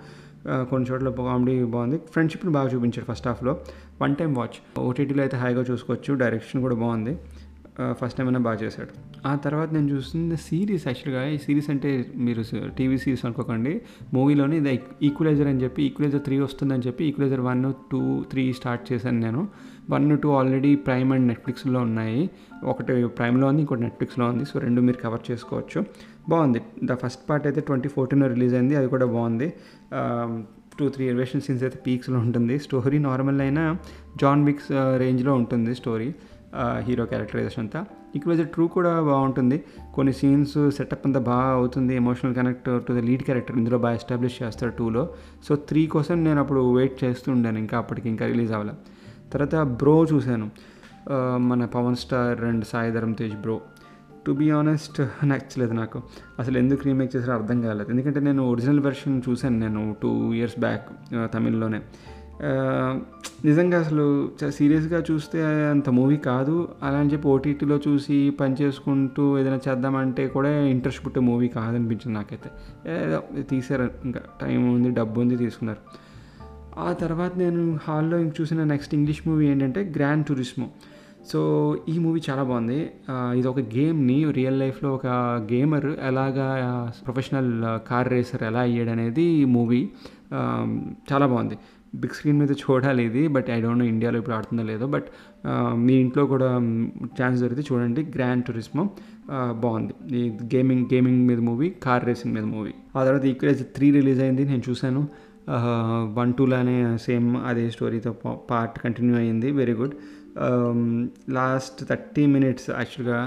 కొన్ని 0.46 0.86
చోట్ల 0.90 1.10
కామెడీ 1.10 1.64
బాగుంది. 1.64 1.98
ఫ్రెండ్షిప్ని 2.12 2.52
బాగా 2.52 2.68
చూపించారు 2.74 3.12
ఫస్ట్ 3.12 3.28
హాఫ్లో 3.28 3.54
వన్ 4.02 4.16
టైం 4.16 4.34
వాచ్ 4.34 4.80
ఓటీటీలో 4.80 5.22
అయితే 5.22 5.36
హాయిగా 5.36 5.64
చూసుకోవచ్చు. 5.70 6.14
డైరెక్షన్ 6.14 6.62
కూడా 6.62 6.74
బాగుంది. 6.74 7.14
ఫస్ట్ 8.00 8.18
టైం 8.18 8.26
అయినా 8.28 8.40
బాగా 8.40 8.58
చేశాడు. 8.62 8.92
ఆ 9.26 9.34
తర్వాత 9.34 9.68
నేను 9.74 9.88
చూస్తుంది 9.88 10.36
సిరీస్ 10.36 10.88
యాక్చువల్గా 10.88 11.26
ఈ 11.34 11.38
సిరీస్ 11.38 11.70
అంటే 11.70 11.90
మీరు 12.16 12.42
టీవీ 12.78 12.98
సిరీస్ 12.98 13.24
అనుకోకండి. 13.24 13.80
మూవీలోనే 14.14 14.56
ఇది 14.56 14.80
ఈక్వలైజర్ 15.02 15.48
అని 15.48 15.62
చెప్పి 15.62 15.82
ఈక్వలైజర్ 15.82 16.22
త్రీ 16.22 16.38
వస్తుందని 16.38 16.82
చెప్పి 16.86 17.04
Equalizer 17.04 17.40
one 17.40 17.72
two 17.92 18.24
three 18.30 18.52
start 18.52 18.92
చేశాను 18.92 19.20
నేను. 19.20 19.48
One 19.90 20.18
two 20.18 20.30
already 20.30 20.74
Prime 20.74 21.12
and 21.12 21.26
నెట్ఫ్లిక్స్లో 21.26 21.80
ఉన్నాయి. 21.80 22.30
ఒకటి 22.64 23.06
ప్రైమ్లో 23.06 23.46
ఉంది 23.48 23.60
ఇంకోటి 23.60 23.82
నెట్ఫ్లిక్స్లో 23.82 24.26
ఉంది. 24.26 24.44
సో 24.44 24.58
రెండు 24.58 24.80
మీరు 24.80 24.96
కవర్ 24.96 25.20
చేసుకోవచ్చు. 25.30 25.84
బాగుంది. 26.28 26.60
ద 26.84 26.94
ఫస్ట్ 26.94 27.30
పార్ట్ 27.30 27.46
అయితే 27.46 27.60
ట్వంటీ 27.60 27.88
ఫోర్టీన్లో 27.88 28.28
రిలీజ్ 28.28 28.54
అయింది. 28.54 28.76
అది 28.76 28.88
కూడా 28.88 29.06
బాగుంది. 29.06 29.52
టూ 30.78 30.84
త్రీ 30.94 31.04
ఎలివేషన్ 31.12 31.42
సీన్స్ 31.46 31.62
అయితే 31.64 31.78
పీక్స్లో 31.86 32.18
ఉంటుంది. 32.26 32.54
స్టోరీ 32.66 32.98
నార్మల్ 33.08 33.40
అయినా 33.46 33.64
జాన్ 34.20 34.42
విక్స్ 34.48 34.70
రేంజ్లో 35.02 35.32
ఉంటుంది 35.40 35.72
స్టోరీ 35.80 36.08
హీరో 36.86 37.04
క్యారెక్టరైజేషన్ 37.10 37.62
అంతా. 37.64 37.80
ఈక్వలైజర్ 38.16 38.48
ట్రూ 38.54 38.64
కూడా 38.76 38.92
బాగుంటుంది. 39.00 39.58
కొన్ని 39.94 40.12
సీన్స్ 40.20 40.56
సెటప్ 40.76 41.04
అంతా 41.06 41.20
బాగా 41.28 41.52
అవుతుంది. 41.60 41.92
Emotional 42.02 42.34
connect 42.34 42.68
to 42.86 42.92
the 42.92 43.02
lead 43.08 43.24
character 43.28 43.56
ఇందులో 43.60 43.78
బాగా 43.84 43.94
ఎస్టాబ్లిష్ 44.00 44.36
చేస్తారు 44.42 44.72
టూలో 44.78 45.04
సో 45.46 45.54
త్రీ 45.68 45.82
కోసం 45.94 46.16
నేను 46.24 46.40
అప్పుడు 46.40 46.62
వెయిట్ 46.78 46.96
చేస్తూ 47.04 47.28
ఉండాను. 47.32 47.58
ఇంకా 47.64 47.76
అప్పటికి 47.82 48.08
ఇంకా 48.12 48.26
రిలీజ్ 48.32 48.52
అవ్వాలి. 48.52 48.74
తర్వాత 49.32 49.56
బ్రో 49.82 49.96
చూశాను. 50.12 50.48
మన 51.50 51.64
Pawan 51.76 51.96
star 52.02 52.40
and 52.50 52.64
Sai 52.72 52.90
Dharam 52.96 53.14
Tej 53.20 53.36
Bro 53.44 53.56
to 54.26 54.32
be 54.32 54.50
honest 54.50 55.00
నచ్చలేదు 55.24 55.72
నాకు 55.72 56.02
అసలు 56.38 56.58
ఎందుకు 56.58 56.82
రీమేక్ 56.86 57.16
చేసారో 57.16 57.34
అర్థం 57.34 57.60
కాలేదు. 57.62 57.90
ఎందుకంటే 57.90 58.20
నేను 58.20 58.42
ఒరిజినల్ 58.50 58.80
వెర్షన్ 58.80 59.22
చూశాను 59.28 59.58
నేను 59.58 59.96
టూ 60.02 60.32
ఇయర్స్ 60.32 60.58
బ్యాక్ 60.60 60.88
తమిళ్ళోనే. 61.34 61.80
నిజంగా 63.44 63.80
అసలు 63.80 64.04
సీరియస్గా 64.48 65.02
చూస్తే 65.10 65.38
అంత 65.70 65.88
మూవీ 65.90 66.16
కాదు. 66.16 66.68
అలా 66.82 66.98
అని 66.98 67.12
చెప్పి 67.12 67.28
ఓటీటీలో 67.28 67.80
చూసి 67.88 68.30
పని 68.30 68.56
చేసుకుంటూ 68.60 69.38
ఏదైనా 69.38 69.58
చేద్దామంటే 69.68 70.26
కూడా 70.28 70.50
ఇంట్రెస్ట్ 70.66 71.06
పుట్టే 71.06 71.20
మూవీ 71.20 71.48
కాదనిపించింది 71.48 72.14
నాకైతే. 72.18 72.50
తీసారు 73.42 73.90
ఇంకా 74.04 74.20
టైం 74.40 74.74
ఉంది 74.74 74.90
డబ్బు 74.90 75.20
ఉంది 75.20 75.36
తీసుకున్నారు. 75.36 75.82
ఆ 76.78 76.92
తర్వాత 76.92 77.32
నేను 77.38 77.78
హాల్లో 77.88 78.18
ఇంక 78.18 78.32
చూసిన 78.40 78.64
నెక్స్ట్ 78.64 78.94
ఇంగ్లీష్ 78.94 79.22
మూవీ 79.28 79.46
ఏంటంటే 79.46 79.92
గ్రాండ్ 79.96 80.26
టూరిస్మో 80.26 80.68
సో 81.30 81.40
ఈ 81.92 81.94
మూవీ 82.04 82.20
చాలా 82.28 82.42
బాగుంది. 82.48 82.78
ఇది 83.38 83.48
ఒక 83.52 83.60
గేమ్ని 83.74 84.16
రియల్ 84.38 84.58
లైఫ్లో 84.62 84.88
ఒక 84.98 85.06
గేమర్ 85.52 85.86
ఎలాగా 86.08 86.48
ప్రొఫెషనల్ 87.06 87.52
కార్ 87.90 88.10
రేసర్ 88.14 88.42
ఎలా 88.48 88.62
అయ్యాడు 88.68 88.92
అనేది 88.96 89.24
ఈ 89.42 89.44
మూవీ 89.56 89.80
చాలా 91.10 91.26
బాగుంది. 91.32 91.58
బిగ్ 92.02 92.14
స్క్రీన్ 92.16 92.38
మీద 92.42 92.52
చూడాలి 92.62 93.02
ఇది 93.08 93.22
బట్ 93.34 93.48
ఐ 93.54 93.56
డోంట్ 93.64 93.80
నో 93.82 93.86
ఇండియాలో 93.94 94.18
ఇప్పుడు 94.20 94.34
ఆడుతుందో 94.36 94.62
లేదో 94.70 94.86
బట్ 94.94 95.08
మీ 95.86 95.94
ఇంట్లో 96.04 96.22
కూడా 96.32 96.48
ఛాన్స్ 97.18 97.38
దొరికితే 97.42 97.64
చూడండి. 97.70 98.02
గ్రాండ్ 98.14 98.44
టూరిస్మో 98.46 98.84
బాగుంది. 99.64 99.94
ఈ 100.20 100.22
గేమింగ్ 100.54 100.84
గేమింగ్ 100.92 101.20
మీద 101.30 101.40
మూవీ 101.48 101.68
కార్ 101.86 102.04
రేసింగ్ 102.10 102.34
మీద 102.36 102.46
మూవీ. 102.54 102.72
ఆ 102.96 103.00
తర్వాత 103.08 103.24
ఈక్వలేజ్ 103.32 103.62
త్రీ 103.76 103.90
రిలీజ్ 103.98 104.22
అయింది 104.26 104.44
నేను 104.52 104.64
చూశాను. 104.68 105.02
వన్ 106.18 106.34
టూలానే 106.34 106.96
సేమ్ 106.96 107.28
అదే 107.46 107.70
స్టోరీతో 107.70 108.12
పార్ట్ 108.50 108.76
కంటిన్యూ 108.78 109.16
అయ్యింది. 109.16 109.50
Very 109.50 109.72
good 109.72 109.94
last 111.30 111.88
thirty 111.88 112.26
minutes 112.26 112.70
యాక్చువల్గా 112.70 113.18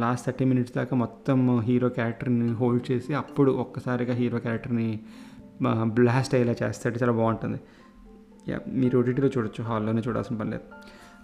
లాస్ట్ 0.00 0.26
థర్టీ 0.26 0.44
మినిట్స్ 0.44 0.74
దాకా 0.76 0.96
మొత్తం 0.96 1.60
హీరో 1.60 1.88
క్యారెక్టర్ని 1.88 2.48
హోల్డ్ 2.52 2.84
చేసి 2.90 3.14
అప్పుడు 3.14 3.50
ఒక్కసారిగా 3.64 4.14
హీరో 4.14 4.38
క్యారెక్టర్ని 4.38 4.88
బ్లాస్ట్ 5.84 6.34
అయ్యేలా 6.34 6.54
చేస్తాడు 6.62 6.98
చాలా 7.02 7.12
బాగుంటుంది. 7.12 7.60
యా 8.48 8.58
మీరు 8.68 8.98
ఓటీటీలో 8.98 9.28
చూడొచ్చు. 9.28 9.64
హాల్లోనే 9.64 10.02
చూడాల్సిన 10.08 10.36
పని 10.36 10.50
లేదు. 10.50 10.66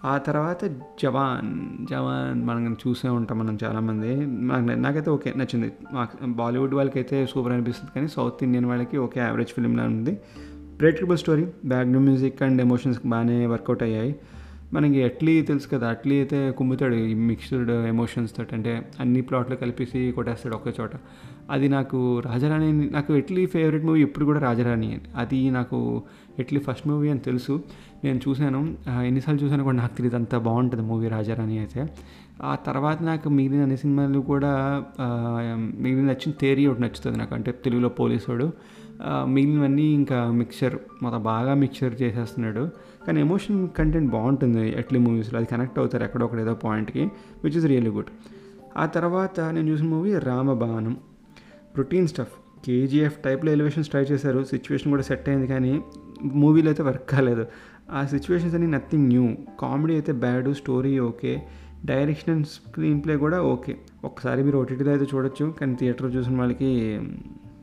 ఆ 0.04 0.18
తర్వాత 0.18 0.64
జవాన్ 1.02 1.50
జవాన్ 1.86 2.44
మనం 2.44 2.76
చూసే 2.88 3.08
ఉంటాం 3.08 3.38
మనం 3.38 3.58
చాలామంది. 3.64 4.26
నాకు 4.26 4.64
నాకైతే 4.80 5.10
ఓకే 5.10 5.32
నచ్చింది. 5.36 5.72
మాకు 5.92 6.26
బాలీవుడ్ 6.26 6.74
వాళ్ళకైతే 6.74 7.26
సూపర్ 7.26 7.52
అనిపిస్తుంది 7.52 7.90
కానీ 7.96 8.08
సౌత్ 8.08 8.44
ఇండియన్ 8.44 8.66
వాళ్ళకి 8.66 8.98
ఓకే 8.98 9.20
యావరేజ్ 9.20 9.48
ఫిలింలా 9.48 9.84
ఉంది. 9.84 10.20
Predictable 10.80 11.18
story 11.18 11.44
background 11.64 12.08
music 12.08 12.42
and 12.42 12.60
emotions 12.60 13.06
బాగానే 13.06 13.46
వర్కౌట్ 13.46 13.82
అయ్యాయి. 13.82 14.16
మనకి 14.74 15.02
అట్లీ 15.04 15.42
తెలుసు 15.42 15.68
కదా 15.68 15.88
అట్లీ 15.88 16.14
అయితే 16.16 16.50
కుమ్ముతాడు 16.50 16.94
ఈ 16.94 17.14
మిక్స్డ్ 17.14 17.70
ఎమోషన్స్ 17.70 18.36
తోటి. 18.36 18.54
అంటే 18.54 18.72
అన్ని 19.00 19.20
ప్లాట్లు 19.20 19.56
కలిపేసి 19.56 20.12
కొట్టేస్తాడు 20.12 20.54
ఒకే 20.54 20.72
చోట. 20.80 20.90
అది 21.50 21.68
నాకు 21.68 22.18
రాజరాణి 22.18 22.72
నాకు 22.90 23.14
ఎట్లీ 23.14 23.46
ఫేవరెట్ 23.46 23.84
మూవీ 23.84 24.02
ఇప్పుడు 24.02 24.24
కూడా 24.24 24.40
రాజరాణి 24.40 25.00
అది 25.16 25.50
నాకు 25.50 26.02
ఎట్లీ 26.38 26.60
ఫస్ట్ 26.60 26.88
మూవీ 26.88 27.08
అని 27.08 27.20
తెలుసు. 27.20 27.62
నేను 28.04 28.20
చూశాను. 28.28 28.60
ఎన్నిసార్లు 28.90 29.44
చూసాను 29.44 29.64
కూడా 29.64 29.76
నాకు 29.76 29.96
తెలియదు 29.96 30.16
అంత 30.16 30.36
బాగుంటుంది 30.36 30.82
మూవీ 30.82 31.08
రాజారాణి 31.08 31.58
అయితే. 31.58 31.86
ఆ 32.42 32.54
తర్వాత 32.54 33.02
నాకు 33.02 33.28
మిగిలిన 33.28 33.62
అన్ని 33.62 33.76
సినిమాలు 33.76 34.20
కూడా 34.20 34.52
మిగిలిన 35.80 36.04
నచ్చిన 36.04 36.32
థేరీ 36.40 36.66
ఒకటి 36.66 36.82
నచ్చుతుంది 36.82 37.18
నాకు. 37.18 37.34
అంటే 37.34 37.52
తెలుగులో 37.52 37.88
పోలీసోడు. 37.88 38.52
మిగిలినవన్నీ 39.26 39.82
ఇంకా 39.82 40.18
మిక్చర్ 40.30 40.74
మొత్తం 41.02 41.22
బాగా 41.22 41.54
మిక్చర్ 41.54 42.02
చేసేస్తున్నాడు. 42.02 42.64
కానీ 43.06 43.20
ఎమోషన్ 43.20 43.68
కంటెంట్ 43.68 44.10
బాగుంటుంది 44.10 44.78
ఎట్లీ 44.78 44.98
మూవీస్లో. 44.98 45.38
అది 45.38 45.48
కనెక్ట్ 45.48 45.78
అవుతారు 45.78 46.04
ఎక్కడో 46.04 46.24
ఒకటి 46.24 46.40
ఏదో 46.40 46.54
పాయింట్కి 46.54 47.10
విచ్ 47.44 47.56
ఇస్ 47.56 47.66
రియల్లీ 47.66 47.90
గుడ్ 47.90 48.06
ఆ 48.76 48.86
తర్వాత 48.86 49.40
నేను 49.40 49.68
చూసిన 49.68 49.86
movie 49.86 50.18
Ramabanam. 50.18 50.96
Routine 51.76 52.08
stuff. 52.08 52.64
KGF 52.66 53.18
టైప్లో 53.18 53.52
ఎలివేషన్స్ 53.52 53.88
ట్రై 53.88 54.02
చేశారు. 54.02 54.44
సిచ్యువేషన్ 54.44 54.92
కూడా 54.92 55.02
సెట్ 55.02 55.28
అయింది 55.28 55.46
కానీ 55.46 55.82
మూవీలో 56.22 56.68
అయితే 56.68 56.82
వర్క్ 56.82 57.10
కాలేదు. 57.10 57.46
ఆ 57.90 58.06
సిచ్యువేషన్స్ 58.06 58.54
అన్ని 58.54 58.70
నథింగ్ 58.70 59.08
న్యూ. 59.08 59.28
కామెడీ 59.60 59.92
అయితే 59.92 60.12
bad 60.12 60.54
story 60.54 60.98
okay. 60.98 61.42
Direction 61.84 62.34
and 62.34 62.46
screenplay 63.04 63.16
కూడా 63.16 63.42
ఓకే. 63.42 63.76
ఒకసారి 64.04 64.42
మీరు 64.42 64.58
ఓటీటీలో 64.58 64.90
అయితే 64.90 65.16
చూడొచ్చు. 65.16 65.54
కానీ 65.60 65.74
థియేటర్ 65.74 66.16
చూసిన 66.16 66.38
వాళ్ళకి 66.38 67.00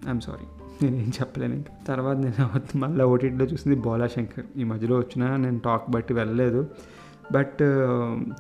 ఐఎమ్ 0.08 0.22
సారీ 0.22 0.61
నేను 0.84 0.96
ఏం 0.96 1.12
చెప్పలేను. 1.20 1.54
ఇంకా 1.54 1.74
తర్వాత 1.88 2.18
నేను 2.18 2.46
మళ్ళీ 2.76 3.04
ఓటీటీలో 3.06 3.46
చూసింది 3.46 3.78
బోలా 3.78 4.08
శంకర్ 4.08 4.46
ఈ 4.58 4.64
మధ్యలో 4.64 4.98
వచ్చిన 4.98 5.36
నేను 5.36 5.60
టాక్ 5.60 5.92
బట్టి 5.92 6.14
వెళ్ళలేదు. 6.14 6.68
బట్ 7.32 7.62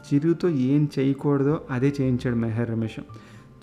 చిరుతో 0.08 0.50
ఏం 0.50 0.90
చేయకూడదో 1.00 1.62
అదే 1.72 1.94
చేయించాడు 2.02 2.36
మెహర్ 2.36 2.70
రమేష్. 2.70 3.00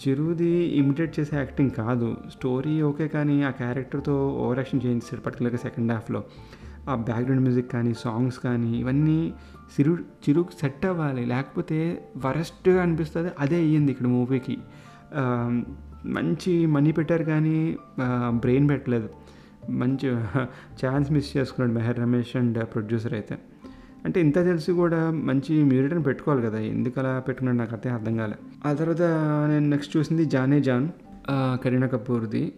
చిరుది 0.03 0.51
ఇమిటేట్ 0.81 1.21
చేసే 1.21 1.37
యాక్టింగ్ 1.37 1.71
కాదు. 1.71 2.17
స్టోరీ 2.31 2.83
ఓకే 2.83 3.09
కానీ 3.09 3.43
ఆ 3.43 3.51
క్యారెక్టర్తో 3.51 4.29
ఓవర్ 4.29 4.59
యాక్షన్ 4.59 4.81
చేయించాడు 4.87 5.21
పర్టికులర్గా 5.21 5.59
సెకండ్ 5.59 5.93
హాఫ్లో. 5.93 6.25
ఆ 6.89 6.95
బ్యాక్గ్రౌండ్ 6.95 7.43
మ్యూజిక్ 7.43 7.73
కానీ 7.73 7.95
సాంగ్స్ 7.95 8.39
కానీ 8.39 8.79
ఇవన్నీ 8.79 9.33
చిరు 9.75 9.99
చిరుకు 10.25 10.53
సెట్ 10.61 10.87
అవ్వాలి. 10.87 11.27
లేకపోతే 11.27 11.79
వరస్ట్ 12.27 12.69
అనిపిస్తుంది. 12.69 13.31
అదే 13.41 13.57
అయ్యింది 13.57 13.93
ఇక్కడ 13.93 14.07
మూవీకి. 14.07 14.57
మంచి 16.07 16.67
మనీ 16.67 16.93
పెట్టారు 16.93 17.25
కానీ 17.25 17.77
బ్రెయిన్ 18.29 18.69
పెట్టలేదు. 18.69 19.09
మంచి 19.71 20.11
ఛాన్స్ 20.87 21.13
మిస్ 21.13 21.37
చేసుకున్నాడు 21.37 21.73
మెహర్ 21.79 22.01
రమేష్ 22.01 22.37
అండ్ 22.37 22.65
ప్రొడ్యూసర్ 22.65 23.13
అయితే. 23.13 23.39
అంటే 24.05 24.21
ఇంత 24.21 24.35
తెలిసి 24.35 24.73
కూడా 24.73 25.11
మంచి 25.11 25.65
మ్యూరిటర్ని 25.65 26.05
పెట్టుకోవాలి 26.05 26.43
కదా 26.43 26.59
ఎందుకు 26.59 27.01
అలా 27.01 27.19
పెట్టుకున్నాడు 27.19 27.59
నాకు 27.59 27.75
అయితే 27.75 27.91
అర్థం 27.91 28.17
కాలే. 28.17 28.35
ఆ 28.67 28.73
తర్వాత 28.73 29.03
నేను 29.51 29.69
నెక్స్ట్ 29.69 29.97
చూసింది 29.97 30.25
జానే 30.25 30.61
జాన్ 30.61 30.89
కరీనా 31.65 31.87
కపూర్ది. 31.87 32.53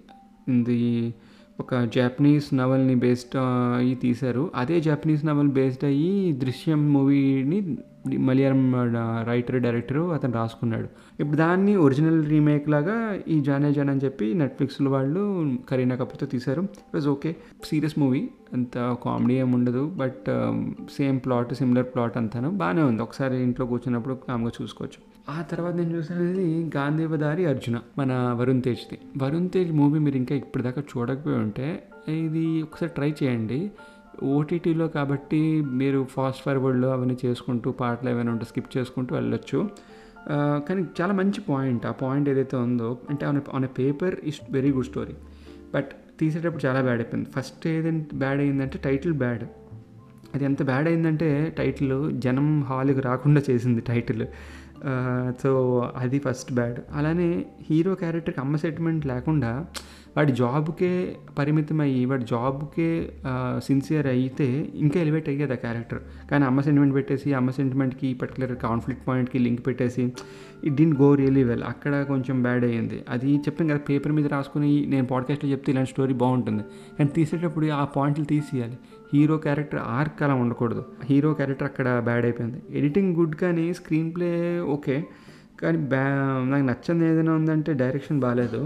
ఇది 0.48 1.14
ఒక 1.60 1.74
జాపనీస్ 1.76 2.54
నవల్ని 2.54 2.94
బేస్డ్ 2.94 3.36
అయ్యి 3.36 3.94
తీశారు. 3.94 4.50
అదే 4.54 4.80
జాపనీస్ 4.80 5.24
నవల్ 5.26 5.48
బేస్డ్ 5.48 5.84
అయ్యి 5.84 6.32
దృశ్యం 6.32 6.92
మూవీని 6.92 7.78
మలయాళం 8.18 8.74
రైటర్ 9.26 9.62
డైరెక్టర్ 9.62 9.98
అతను 9.98 10.32
రాసుకున్నాడు. 10.32 10.88
ఇప్పుడు 11.20 11.36
దాన్ని 11.36 11.76
ఒరిజినల్ 11.76 12.28
రీమేక్ 12.28 12.68
లాగా 12.68 13.18
ఈ 13.28 13.40
జానే 13.40 13.72
జాన్ 13.72 13.88
అని 13.88 14.00
చెప్పి 14.04 14.34
నెట్ఫ్లిక్స్లో 14.34 14.90
వాళ్ళు 14.90 15.52
కరీనా 15.70 15.94
కపూర్తో 15.94 16.26
తీశారు. 16.26 16.62
It 16.62 16.94
was 16.94 17.08
okay. 17.08 17.36
Serious 17.64 17.98
movie. 17.98 18.28
అంత 18.52 18.96
కామెడీ 19.04 19.34
ఏమి 19.34 19.54
ఉండదు. 19.54 19.92
But 19.96 20.26
same 20.96 21.20
plot 21.24 21.54
similar 21.54 21.84
plot 21.84 22.16
అంతాను. 22.16 22.50
బాగానే 22.50 22.82
ఉంది. 22.82 23.02
ఒకసారి 23.02 23.42
ఇంట్లో 23.42 23.66
కూర్చున్నప్పుడు 23.66 24.14
కామ్గా 24.14 24.50
చూసుకోవచ్చు. 24.62 25.10
ఆ 25.38 25.42
తర్వాత 25.42 25.74
నేను 25.74 25.96
చూసినది 25.96 26.70
గాంధీవదారి 26.76 27.46
అర్జున 27.46 27.78
మన 27.98 28.36
వరుణ్ 28.40 28.62
తేజ్ది. 28.62 28.98
వరుణ్ 29.22 29.50
తేజ్ 29.50 29.72
మూవీ 29.72 29.98
మీరు 29.98 30.16
ఇంకా 30.16 30.34
ఇప్పటిదాకా 30.34 30.82
చూడకపోయి 30.96 31.36
ఉంటే 31.36 31.82
ఇది 32.08 32.62
ఒకసారి 32.62 32.92
ట్రై 32.92 33.14
చేయండి. 33.22 33.70
ఓటీటీలో 34.22 34.88
కాబట్టి 34.88 35.60
మీరు 35.60 36.06
ఫాస్ట్ 36.10 36.42
ఫార్వర్డ్లో 36.44 36.92
అవన్నీ 36.92 37.16
చేసుకుంటూ 37.24 37.72
పాటలు 37.72 38.10
ఏమైనా 38.10 38.32
ఉంటే 38.32 38.44
స్కిప్ 38.44 38.76
చేసుకుంటూ 38.76 39.14
వెళ్ళొచ్చు. 39.14 39.68
కానీ 40.68 40.84
చాలా 41.00 41.12
మంచి 41.12 41.40
పాయింట్. 41.48 41.86
ఆ 41.86 41.92
పాయింట్ 41.92 42.28
ఏదైతే 42.28 42.56
ఉందో 42.56 42.98
అంటే 43.10 43.26
on 43.26 43.40
on 43.54 43.64
a 43.64 43.68
paper 43.78 44.16
is 44.24 44.40
very 44.50 44.72
good 44.72 44.86
story 44.86 45.14
but 45.74 45.90
తీసేటప్పుడు 46.20 46.66
చాలా 46.66 46.80
బ్యాడ్ 46.80 47.00
అయిపోయింది. 47.00 47.30
ఫస్ట్ 47.30 47.66
ఏదంటే 47.66 48.16
బ్యాడ్ 48.16 48.40
అయిందంటే 48.40 48.78
టైటిల్ 48.84 49.12
బ్యాడ్ 49.14 49.44
అది 50.34 50.44
ఎంత 50.44 50.62
బ్యాడ్ 50.62 50.88
అయిందంటే 50.88 51.54
టైటిల్ 51.58 52.20
జనం 52.20 52.62
హాల్కి 52.62 53.00
రాకుండా 53.00 53.42
చేసింది 53.50 53.80
టైటిల్ 53.80 54.26
సో 55.42 55.50
అది 55.96 56.18
ఫస్ట్ 56.18 56.52
బ్యాడ్ 56.52 56.78
అలానే 56.94 57.46
హీరో 57.70 57.94
క్యారెక్టర్కి 57.94 58.40
అమ్మ 58.40 58.56
సెటిల్మెంట్ 58.56 59.06
లేకుండా 59.06 59.66
వాడి 60.16 60.32
జాబ్కే 60.32 61.16
పరిమితం 61.38 61.80
అయ్యి 61.80 62.04
వాడి 62.04 62.24
జాబ్కే 62.24 62.88
సిన్సియర్ 63.58 64.06
అయితే 64.06 64.46
ఇంకా 64.74 65.00
ఎలివేట్ 65.00 65.28
అయ్యేది 65.28 65.52
ఆ 65.52 65.56
క్యారెక్టర్ 65.56 66.00
కానీ 66.30 66.44
అమ్మ 66.44 66.60
సెంటిమెంట్ 66.60 66.94
పెట్టేసి 66.94 67.34
అమ్మ 67.34 67.50
సెంటిమెంట్కి 67.50 68.08
పర్టికులర్ 68.14 68.56
కాన్ఫ్లిక్ట్ 68.56 69.08
పాయింట్కి 69.08 69.38
లింక్ 69.38 69.66
పెట్టేసి 69.66 70.04
it 70.64 70.74
didn't 70.74 70.94
go 70.96 71.14
really 71.14 71.44
well 71.44 71.62
అక్కడ 71.62 72.02
కొంచెం 72.02 72.42
బ్యాడ్ 72.42 72.64
అయ్యింది. 72.64 73.04
అది 73.08 73.36
చెప్పాను 73.36 73.70
కదా 73.70 73.82
పేపర్ 73.88 74.12
మీద 74.12 74.26
రాసుకుని 74.26 74.86
నేను 74.86 75.06
పాడ్కాస్ట్లో 75.06 75.50
చెప్తే 75.50 75.72
ఇలాంటి 75.72 75.90
స్టోరీ 75.90 76.14
బాగుంటుంది. 76.14 76.62
కానీ 76.98 77.10
తీసేటప్పుడు 77.16 77.66
ఆ 77.66 77.84
పాయింట్లు 77.96 78.24
తీసేయాలి. 78.24 78.78
హీరో 79.14 79.36
క్యారెక్టర్ 79.38 79.80
ఆర్క్ 79.98 80.22
అలా 80.22 80.34
ఉండకూడదు. 80.34 80.84
హీరో 81.04 81.32
క్యారెక్టర్ 81.34 81.68
అక్కడ 81.70 81.88
బ్యాడ్ 82.08 82.24
అయిపోయింది. 82.24 82.62
ఎడిటింగ్ 82.78 83.16
గుడ్ 83.16 83.34
కానీ 83.36 83.66
స్క్రీన్ 83.74 84.14
ప్లే 84.16 84.30
ఓకే 84.76 84.96
కానీ 85.62 85.78
బ్యా 85.92 86.04
నాకు 86.50 86.64
నచ్చని 86.64 87.04
ఏదైనా 87.10 87.32
ఉందంటే 87.32 87.72
డైరెక్షన్ 87.72 88.20
బాగాలేదు 88.20 88.60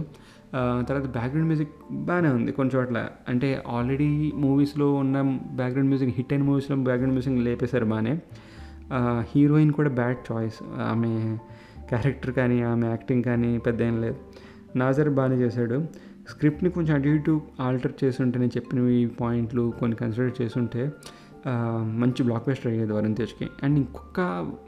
తర్వాత 0.89 1.07
బ్యాక్గ్రౌండ్ 1.07 1.47
మ్యూజిక్ 1.47 1.71
బాగానే 1.93 2.29
ఉంది 2.29 2.53
కొన్ని 2.53 2.77
చోట్ల 2.77 3.09
అంటే 3.29 3.63
ఆల్రెడీ 3.69 4.33
మూవీస్లో 4.35 4.95
ఉన్న 4.95 5.23
బ్యాక్గ్రౌండ్ 5.53 5.89
మ్యూజిక్ 5.89 6.17
హిట్ 6.17 6.33
అయిన 6.33 6.43
మూవీస్లో 6.43 6.77
బ్యాక్గ్రౌండ్ 6.77 7.15
మ్యూజిక్ 7.15 7.45
లేపేశారు 7.45 7.85
బాగానే 7.85 8.23
హీరోయిన్ 9.21 9.73
కూడా 9.73 9.91
బ్యాడ్ 9.91 10.33
చాయిస్ 10.33 10.59
ఆమె 10.81 11.39
క్యారెక్టర్ 11.89 12.33
కానీ 12.33 12.63
ఆమె 12.63 12.87
యాక్టింగ్ 12.87 13.23
కానీ 13.23 13.59
పెద్ద 13.59 13.83
ఏం 13.83 14.01
లేదు. 14.01 14.17
నాజర్ 14.77 15.11
బాగానే 15.11 15.37
చేశాడు. 15.37 15.87
స్క్రిప్ట్ని 16.29 16.71
కొంచెం 16.71 16.95
అటు 16.97 17.09
ఇటు 17.09 17.41
ఆల్టర్ 17.61 17.93
ఉంటే 18.21 18.39
నేను 18.39 18.51
చెప్పినవి 18.57 19.07
పాయింట్లు 19.21 19.73
కొన్ని 19.81 19.97
కన్సిడర్ 19.97 20.43
చేస్తుంటే 20.43 20.91
మంచి 22.01 22.23
బ్లాక్ 22.23 22.45
బస్టర్ 22.49 22.69
అయ్యేది 22.73 22.93
వరుణ్ 22.93 23.17
తేజ్కి. 23.17 23.47
అండ్ 23.63 23.77
ఇంకొక 23.79 24.21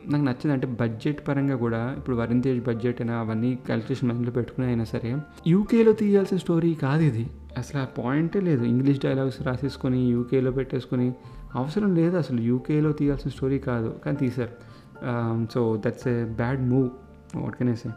నాకు 0.06 0.24
నచ్చింది 0.24 0.52
అంటే 0.52 0.66
బడ్జెట్ 0.80 1.20
పరంగా 1.28 1.56
కూడా 1.56 1.94
ఇప్పుడు 1.98 2.16
వరుణ్ 2.16 2.42
తేజ్ 2.42 2.60
బడ్జెట్ 2.64 3.00
అయినా 3.00 3.14
అవన్నీ 3.20 3.50
క్యాలిక్యులేషన్ 3.66 4.08
మైండ్లో 4.08 4.32
పెట్టుకుని 4.32 4.66
అయినా 4.66 4.84
సరే 4.84 5.10
యూకేలో 5.46 5.92
తీయాల్సిన 5.92 6.38
స్టోరీ 6.38 6.74
కాదు 6.74 7.02
ఇది. 7.02 7.24
అసలు 7.58 7.80
ఆ 7.80 7.86
పాయింటే 7.98 8.40
లేదు. 8.40 8.64
ఇంగ్లీష్ 8.64 9.00
డైలాగ్స్ 9.00 9.42
రాసేసుకొని 9.42 10.00
యూకేలో 10.10 10.50
పెట్టేసుకొని 10.50 11.08
అవసరం 11.54 11.94
లేదు 11.94 12.16
అసలు 12.16 12.40
యూకేలో 12.40 12.92
తీయాల్సిన 12.92 13.30
స్టోరీ 13.30 13.58
కాదు. 13.58 13.90
కానీ 14.04 14.16
తీశారు. 14.16 14.54
So 15.54 15.82
that's 15.86 16.08
a 16.08 16.24
bad 16.24 16.62
move 16.70 16.88
ఒకటికనేసే 17.36 17.90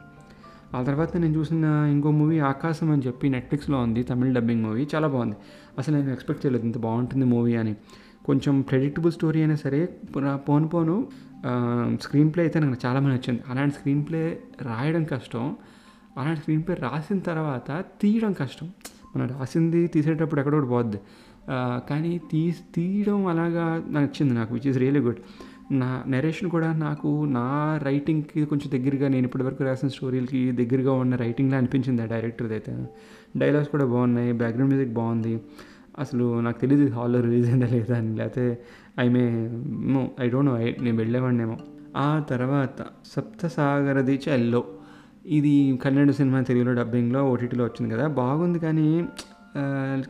ఆ 0.76 0.84
తర్వాత 0.84 1.18
నేను 1.18 1.34
చూసిన 1.38 1.66
ఇంకో 1.92 2.10
మూవీ 2.12 2.40
ఆకాశం 2.40 2.92
అని 2.92 3.02
చెప్పి 3.08 3.30
నెట్ఫ్లిక్స్లో 3.30 3.78
ఉంది 3.80 4.04
తమిళ 4.04 4.34
డబ్బింగ్ 4.34 4.64
మూవీ 4.64 4.88
చాలా 4.96 5.08
బాగుంది. 5.08 5.38
అసలు 5.80 5.94
నేను 5.96 6.12
ఎక్స్పెక్ట్ 6.12 6.46
చేయలేదు 6.46 6.66
ఇంత 6.66 6.78
బాగుంటుంది 6.78 7.26
మూవీ 7.26 7.56
అని. 7.56 7.74
కొంచెం 8.30 8.56
ప్రెడిక్టబుల్ 8.70 9.14
స్టోరీ 9.18 9.40
అయినా 9.44 9.58
సరే 9.64 9.82
పోను 10.48 10.68
పోను 10.74 10.96
స్క్రీన్ 12.04 12.30
ప్లే 12.34 12.42
అయితే 12.44 12.58
నాకు 12.64 12.80
చాలా 12.86 13.00
మంది 13.04 13.14
నచ్చింది. 13.16 13.42
అలాంటి 13.52 13.74
స్క్రీన్ 13.76 14.02
ప్లే 14.08 14.22
రాయడం 14.70 15.04
కష్టం. 15.14 15.44
అలాంటి 16.18 16.40
స్క్రీన్ 16.42 16.64
ప్లే 16.68 16.76
రాసిన 16.86 17.20
తర్వాత 17.30 17.70
తీయడం 18.02 18.34
కష్టం. 18.42 18.68
మనం 19.16 19.28
రాసింది 19.40 19.82
తీసేటప్పుడు 19.94 20.40
ఎక్కడో 20.42 20.60
పోద్ది. 20.74 21.00
కానీ 21.90 22.12
తీ 22.32 22.42
తీయడం 22.76 23.20
అలాగా 23.34 23.66
నచ్చింది 23.96 24.34
నాకు 24.40 24.52
విచ్ 24.56 24.68
ఇస్ 24.72 24.80
రియలీ 24.84 25.02
గుడ్ 25.08 25.22
నా 25.82 25.88
నెరేషన్ 26.14 26.50
కూడా 26.56 26.70
నాకు 26.84 27.10
నా 27.38 27.48
రైటింగ్కి 27.88 28.42
కొంచెం 28.52 28.70
దగ్గరగా 28.76 29.08
నేను 29.16 29.26
ఇప్పటివరకు 29.30 29.64
రాసిన 29.70 29.90
స్టోరీలకి 29.96 30.42
దగ్గరగా 30.60 30.94
ఉన్న 31.04 31.16
రైటింగ్లా 31.24 31.58
అనిపించింది 31.62 32.02
ఆ 32.02 32.08
డైరెక్టర్ది 32.14 32.54
అయితే. 32.54 32.74
డైలాగ్స్ 33.42 33.72
కూడా 33.74 33.86
బాగున్నాయి 33.94 34.32
బ్యాక్గ్రౌండ్ 34.42 34.72
మ్యూజిక్ 34.74 34.94
బాగుంది. 35.00 35.34
అసలు 36.00 36.40
నాకు 36.40 36.60
తెలియదు 36.62 36.86
హాల్లో 36.94 37.20
రిలీజ్ 37.22 37.48
అయిందా 37.50 37.68
లేదా 37.68 37.98
అని. 37.98 38.12
లేకపోతే 38.18 38.46
I 39.00 39.08
may 39.10 39.24
know 39.94 40.02
I 40.22 40.30
don't 40.30 40.50
know 40.52 40.58
I 40.60 40.68
నేను 40.82 40.98
వెళ్ళేవాడినేమో. 40.98 41.58
ఆ 41.98 42.24
తర్వాత 42.30 42.86
సప్తసాగరది 43.06 44.22
చెల్లో. 44.28 44.64
ఇది 45.26 45.80
కన్నడ 45.86 46.12
సినిమా 46.12 46.42
తెలుగులో 46.42 46.74
డబ్బింగ్లో 46.74 47.22
ఓటీటీలో 47.32 47.64
వచ్చింది 47.64 47.96
కదా. 47.96 48.08
బాగుంది 48.08 48.60
కానీ 48.60 48.88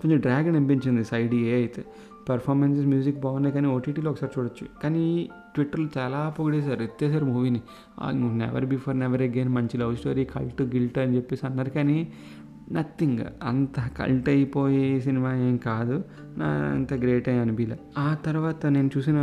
కొంచెం 0.02 0.18
డ్రాగన్ 0.20 0.56
అనిపించింది 0.56 1.04
సైడ్ 1.04 1.34
ఏ 1.36 1.54
అయితే. 1.54 1.86
పర్ఫార్మెన్సెస్ 2.30 2.88
మ్యూజిక్ 2.88 3.20
బాగున్నాయి 3.20 3.54
కానీ 3.54 3.68
ఓటీటీలో 3.68 4.12
ఒకసారి 4.12 4.32
చూడొచ్చు. 4.40 4.66
కానీ 4.84 5.30
ట్విట్టర్లో 5.56 5.90
చాలా 5.98 6.20
పొగిడేశారు 6.40 6.82
ఎత్తేసారు 6.84 7.26
మూవీని. 7.26 7.62
నెవర్ 8.44 8.66
బిఫోర్ 8.66 9.00
నెవర్ 9.00 9.22
అగైన్ 9.22 9.50
మంచి 9.50 9.78
లవ్ 9.78 9.96
స్టోరీ 9.98 10.24
కల్ట్ 10.26 10.62
గిల్ట్ 10.62 10.98
అని 10.98 11.16
చెప్పేసి 11.16 11.46
అన్నారు 11.46 11.70
కానీ 11.70 11.98
నథింగ్ 12.72 13.20
అంత 13.44 13.80
కల్ట్ 14.00 14.30
అయిపోయే 14.30 15.00
సినిమా 15.00 15.36
ఏం 15.36 15.58
కాదు. 15.58 16.04
నా 16.38 16.46
అంత 16.46 16.94
గ్రేట్ 16.94 17.30
అయ్యి 17.30 17.42
అనిపించలే 17.42 17.80
ఆ 17.98 18.16
తర్వాత 18.26 18.66
నేను 18.66 18.90
చూసిన 18.98 19.18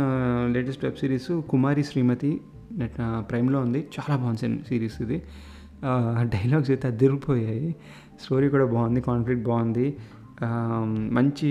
latest 0.51 0.85
web 0.85 0.95
series 0.95 1.41
Kumari 1.49 1.83
Srimathi 1.83 2.41
net 2.71 2.97
ప్రైమ్లో 3.29 3.59
ఉంది. 3.59 3.79
చాలా 3.79 4.15
బాగుంది 4.15 4.63
సిరీస్ 4.67 5.01
ఇది. 5.01 5.23
డైలాగ్స్ 6.21 6.69
అయితే 6.69 6.87
అదిరిపోయాయి. 6.87 7.75
స్టోరీ 8.21 8.49
కూడా 8.49 8.65
బాగుంది. 8.65 9.01
కాన్ఫ్లిక్ట్ 9.01 9.45
బాగుంది. 9.45 9.97
మంచి 11.17 11.49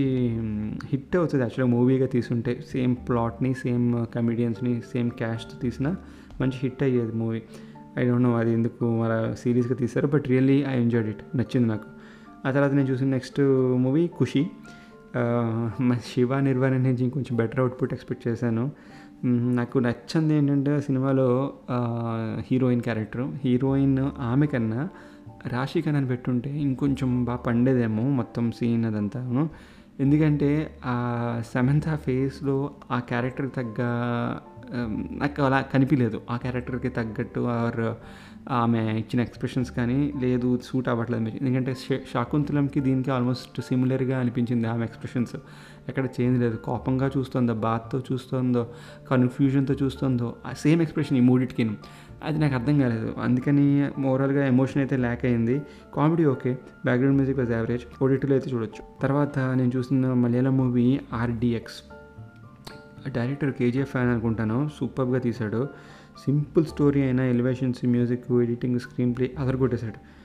హిట్ 0.85 1.17
అవుతుంది 1.17 1.43
యాక్చువల్గా 1.43 1.77
మూవీగా 1.77 2.07
తీసుంటే. 2.07 2.65
సేమ్ 2.73 2.97
ప్లాట్ని 3.09 3.55
సేమ్ 3.55 4.07
కమెడియన్స్ని 4.15 4.81
సేమ్ 4.93 5.11
క్యాస్ట్ 5.11 5.61
తీసిన 5.63 5.95
మంచి 6.41 6.59
హిట్ 6.63 6.83
అయ్యేది 6.83 7.13
మూవీ 7.13 7.43
ఐ 7.99 8.07
డోంట్ 8.07 8.23
నో 8.23 8.37
అది 8.37 8.53
ఎందుకు 8.53 9.03
అలా 9.03 9.35
సీరియస్గా 9.35 9.75
తీశారు 9.75 10.07
but 10.07 10.29
really 10.29 10.65
I 10.69 10.81
enjoyed 10.81 11.09
it 11.09 11.37
నచ్చింది 11.37 11.69
నాకు. 11.69 11.85
ఆ 12.49 12.51
తర్వాత 12.51 12.73
నేను 12.73 12.89
చూసిన 12.89 13.07
నెక్స్ట్ 13.07 13.41
మూవీ 13.77 14.07
ఖుషి. 14.07 14.47
మ- 15.81 15.99
శివ 16.15 16.41
నిర్వాణ 16.41 16.71
నుంచి 16.71 17.05
ఇంకొంచెం 17.05 17.37
బెటర్ 17.37 17.61
అవుట్పుట్ 17.61 17.93
ఎక్స్పెక్ట్ 17.93 18.29
చేశాను. 18.29 18.71
నాకు 19.25 19.79
నచ్చింది 19.79 20.35
ఏంటంటే 20.35 20.81
సినిమాలో 20.81 21.53
హీరోయిన్ 22.39 22.83
క్యారెక్టర్ 22.83 23.29
హీరోయిన్ 23.45 23.99
ఆమె 24.19 24.47
కన్నా 24.47 24.89
రాశి 25.47 25.83
కన్నా 25.83 26.05
పెట్టుంటే 26.05 26.59
ఇంకొంచెం 26.59 27.25
బాగా 27.25 27.37
పండేదేమో 27.37 28.03
మొత్తం 28.03 28.53
సీన్ 28.53 28.85
అదంతాను. 28.85 29.51
ఎందుకంటే 30.01 30.51
ఆ 30.85 30.97
సమంత 31.55 31.97
ఫేస్లో 31.97 32.57
ఆ 32.91 32.99
క్యారెక్టర్కి 33.11 33.55
తగ్గ 33.55 33.81
నాకు 35.23 35.43
అలా 35.43 35.59
కనిపించలేదు 35.75 36.19
ఆ 36.31 36.37
క్యారెక్టర్కి 36.37 36.89
తగ్గట్టు 36.89 37.41
ఆర్ 37.41 37.85
ఆమె 38.61 38.81
ఇచ్చిన 38.99 39.21
ఎక్స్ప్రెషన్స్ 39.21 39.71
కానీ 39.73 39.99
లేదు 40.21 40.49
సూట్ 40.65 40.89
అవ్వట్లేదు 40.89 41.21
అనిపించింది. 41.21 41.45
ఎందుకంటే 41.45 41.73
శాకుంతలంకి 42.13 42.81
దీనికి 42.81 43.11
ఆల్మోస్ట్ 43.11 43.61
సిమిలర్గా 43.61 44.17
అనిపించింది 44.21 44.67
ఆమె 44.69 44.85
ఎక్స్ప్రెషన్స్. 44.85 45.37
ఎక్కడ 45.89 46.07
చేంజ్ 46.21 46.41
లేదు. 46.41 46.57
కోపంగా 46.57 47.11
చూస్తుందో 47.19 47.55
బాధతో 47.55 48.03
చూస్తుందో 48.13 48.63
కన్ఫ్యూజన్తో 49.11 49.75
చూస్తుందో 49.83 50.37
ఆ 50.47 50.53
సేమ్ 50.53 50.81
ఎక్స్ప్రెషన్ 50.81 51.19
ఈ 51.19 51.21
మూడిటికి 51.21 51.71
అది 52.25 52.39
నాకు 52.39 52.55
అర్థం 52.55 52.81
కాలేదు. 52.81 53.15
అందుకని 53.23 53.67
ఓవరాల్గా 54.07 54.47
ఎమోషన్ 54.47 54.79
అయితే 54.79 54.97
ల్యాక్ 54.97 55.25
అయింది. 55.25 55.63
Comedy 55.95 56.25
okay 56.25 56.53
background 56.85 57.17
music 57.17 57.39
was 57.39 57.53
average 57.53 57.83
ఓడిటీలో 58.03 58.35
అయితే 58.35 58.51
చూడొచ్చు. 58.51 59.01
తర్వాత 59.03 59.39
నేను 59.39 59.73
చూసిన 59.77 60.13
Malayalam 60.13 60.57
movie 60.57 61.01
RDX 61.13 61.79
director 63.11 63.53
KGF 63.53 63.91
fan 63.91 64.11
అనుకుంటాను. 64.11 64.71
సూపర్గా 64.81 65.19
తీశాడు. 65.19 65.69
సింపుల్ 66.25 66.65
స్టోరీ 66.65 67.03
అయినా 67.03 67.25
elevations 67.25 67.85
music 67.87 68.33
editing 68.33 68.81
screen 68.81 69.15
play 69.17 69.35
అదర్ 69.39 69.57
కొట్టేశాడు 69.57 70.16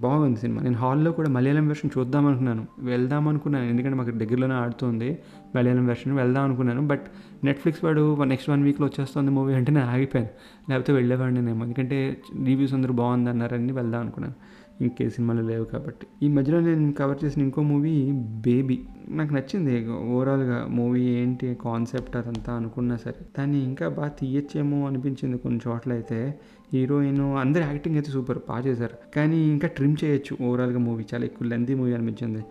బాగుంది 0.00 0.40
సినిమా. 0.40 0.62
నేను 0.62 0.76
హాల్లో 0.76 1.12
కూడా 1.12 1.28
మలయాళం 1.28 1.66
వెర్షన్ 1.66 1.90
చూద్దాం 1.98 2.26
అనుకున్నాను 2.26 2.66
వెళ్దాం 2.78 3.28
అనుకున్నాను. 3.28 3.64
ఎందుకంటే 3.64 3.96
మాకు 3.96 4.10
దగ్గరలోనే 4.10 4.54
ఆడుతుంది 4.54 5.18
మలయాళం 5.56 5.86
వెర్షన్ 5.86 6.12
వెళ్దాం 6.12 6.44
అనుకున్నాను. 6.44 6.86
బట్ 6.86 7.02
నెట్ఫ్లిక్స్ 7.44 7.84
వాడు 7.84 8.24
నెక్స్ట్ 8.24 8.50
వన్ 8.50 8.62
వీక్లో 8.62 8.86
వచ్చేస్తుంది 8.86 9.30
మూవీ 9.30 9.54
అంటే 9.54 9.72
నేను 9.72 9.86
ఆగిపోయాను. 9.86 10.30
లేకపోతే 10.70 10.92
వెళ్ళేవాడిని 10.92 11.42
నేను 11.42 11.62
ఎందుకంటే 11.62 12.16
రివ్యూస్ 12.44 12.74
అందరూ 12.74 12.94
బాగుంది 12.94 13.30
అన్నారని 13.30 13.72
వెళ్దాం 13.72 14.00
అనుకున్నాను. 14.00 14.34
ఇంకే 14.80 15.10
సినిమాలు 15.10 15.42
లేవు 15.42 15.64
కాబట్టి. 15.64 16.06
ఈ 16.22 16.28
మధ్యలో 16.28 16.60
నేను 16.60 16.92
కవర్ 16.92 17.24
చేసిన 17.24 17.42
ఇంకో 17.42 17.62
మూవీ 17.62 18.12
బేబీ 18.16 18.80
నాకు 19.08 19.34
నచ్చింది. 19.34 19.88
ఓవరాల్గా 19.90 20.66
మూవీ 20.70 21.02
ఏంటి 21.02 21.56
కాన్సెప్ట్ 21.64 22.16
అదంతా 22.16 22.54
అనుకున్నా 22.54 22.96
సరే. 22.96 23.14
దాన్ని 23.38 23.64
ఇంకా 23.64 23.88
బాగా 23.88 24.08
తీయచ్చేమో 24.08 24.86
అనిపించింది 24.86 25.38
కొన్ని 25.38 25.60
చోట్ల 25.68 25.92
అయితే 25.92 26.40
హీరోయిన్ 26.74 27.18
అందరి 27.18 27.62
యాక్టింగ్ 27.62 27.96
అయితే 27.96 28.10
సూపర్ 28.10 28.38
బాగా 28.48 28.66
చేశారు. 28.66 28.96
కానీ 29.16 29.38
ఇంకా 29.50 29.68
ట్రిమ్ 29.68 29.96
చేయొచ్చు. 30.04 30.44
ఓవరాల్గా 30.44 30.78
మూవీ 30.78 31.04
చాలా 31.14 31.24
ఎక్కువ 31.24 31.48
లెంతీ 31.48 31.74
మూవీ 31.74 31.92
అనిపించింది. 31.92 32.44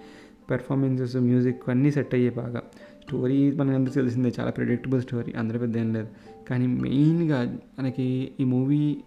పెర్ఫార్మెన్సెస్ 0.52 1.16
మ్యూజిక్ 1.16 1.70
అన్నీ 1.70 1.92
సెట్ 1.92 2.14
అయ్యాయి 2.16 2.36
బాగా. 2.36 2.62
స్టోరీ 3.08 3.52
మనకి 3.52 3.76
అందరికీ 3.76 3.96
తెలిసిందే 3.96 4.32
చాలా 4.40 4.52
ప్రిడిక్టబుల్ 4.52 5.02
స్టోరీ 5.02 5.34
అందరి 5.38 5.60
పెద్ద 5.60 5.78
ఏం 5.78 5.94
లేదు. 5.94 6.08
కానీ 6.50 6.68
మెయిన్గా 6.68 7.58
మనకి 7.80 8.32
ఈ 8.40 8.44
మూవీ 8.44 8.98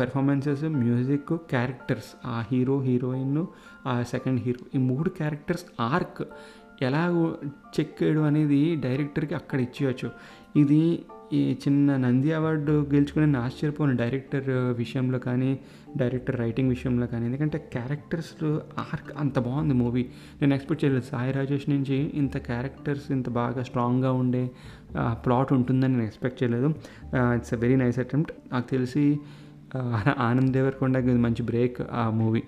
పెర్ఫార్మెన్సెస్ 0.00 0.64
మ్యూజిక్ 0.64 1.36
క్యారెక్టర్స్ 1.36 2.10
ఆ 2.26 2.44
హీరో 2.52 2.80
హీరోయిన్ 2.80 3.46
ఆ 3.86 4.02
సెకండ్ 4.02 4.40
హీరో 4.40 4.66
ఈ 4.74 4.78
మూడు 4.78 5.08
క్యారెక్టర్స్ 5.08 5.64
ఆర్క్ 5.80 6.22
ఎలా 6.88 7.02
చేయడం 7.76 8.22
అనేది 8.22 8.60
డైరెక్టర్కి 8.84 9.34
అక్కడ 9.34 9.58
ఇచ్చేయచ్చు. 9.60 10.08
ఇది 10.60 10.82
ఈ 11.32 11.42
చిన్న 11.64 11.96
నంది 11.96 12.32
అవార్డు 12.32 12.72
గెలుచుకునే 12.92 13.26
నేను 13.26 13.40
ఆశ్చర్యపోను. 13.40 13.96
డైరెక్టర్ 13.96 14.48
విషయంలో 14.80 15.18
కానీ 15.18 15.50
డైరెక్టర్ 15.96 16.36
రైటింగ్ 16.40 16.68
విషయంలో 16.68 17.06
కానీ. 17.06 17.24
ఎందుకంటే 17.26 17.58
క్యారెక్టర్స్ 17.72 18.32
ఆర్క్ 18.78 19.12
అంత 19.18 19.38
బాగుంది 19.38 19.74
మూవీ. 19.74 20.02
నేను 20.40 20.54
ఎక్స్పెక్ట్ 20.54 20.84
చేయలేదు. 20.84 21.04
సాయి 21.10 21.32
రాజేష్ 21.32 21.70
నుంచి 21.70 21.96
ఇంత 22.14 22.36
క్యారెక్టర్స్ 22.38 23.06
ఇంత 23.10 23.28
బాగా 23.28 23.62
స్ట్రాంగ్గా 23.62 24.12
ఉండే 24.12 24.50
ప్లాట్ 25.24 25.52
ఉంటుందని 25.52 25.92
నేను 25.92 26.02
ఎక్స్పెక్ట్ 26.02 26.42
చేయలేదు. 26.42 26.70
It's 27.36 27.54
a 27.54 27.56
very 27.56 27.76
nice 27.76 27.98
attempt. 27.98 28.32
నాకు 28.52 28.68
తెలిసి 28.70 29.04
ఆనంద్ 30.18 30.52
దేవరకొండకి 30.52 31.14
మంచి 31.26 31.42
బ్రేక్ 31.42 31.80
ఆ 31.92 32.10
మూవీ. 32.10 32.42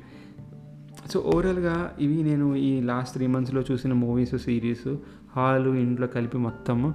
సో 1.13 1.21
ఓవరాల్గా 1.33 1.75
ఇవి 2.01 2.23
నేను 2.23 2.47
ఈ 2.57 2.81
లాస్ట్ 2.91 3.13
త్రీ 3.17 3.27
మంత్స్లో 3.35 3.63
చూసిన 3.71 3.93
మూవీస్ 3.93 4.35
సిరీస్ 4.45 4.89
హాలు 5.37 5.71
ఇంట్లో 5.75 6.07
కలిపి 6.15 6.39
మొత్తము. 6.39 6.89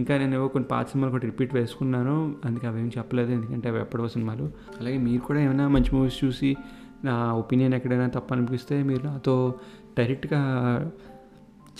ఇంకా 0.00 0.18
నేను 0.18 0.34
ఏవో 0.34 0.48
కొన్ని 0.48 0.68
పాత 0.68 0.84
సినిమాలు 0.88 1.12
కూడా 1.14 1.26
రిపీట్ 1.30 1.54
వేసుకున్నాను. 1.54 2.34
అందుకే 2.44 2.66
అవేం 2.66 2.88
చెప్పలేదు 2.98 3.30
ఎందుకంటే 3.30 3.68
అవి 3.68 3.78
ఎప్పుడో 3.80 4.08
సినిమాలు. 4.08 4.46
అలాగే 4.80 4.98
మీరు 5.06 5.22
కూడా 5.28 5.40
ఏమైనా 5.40 5.68
మంచి 5.68 5.90
మూవీస్ 5.96 6.24
చూసి 6.24 6.56
నా 7.04 7.14
ఒపీనియన్ 7.32 7.74
ఎక్కడైనా 7.74 8.08
తప్పు 8.16 8.34
అనిపిస్తే 8.34 8.82
మీరు 8.82 9.02
నాతో 9.06 9.54
డైరెక్ట్గా 9.98 10.40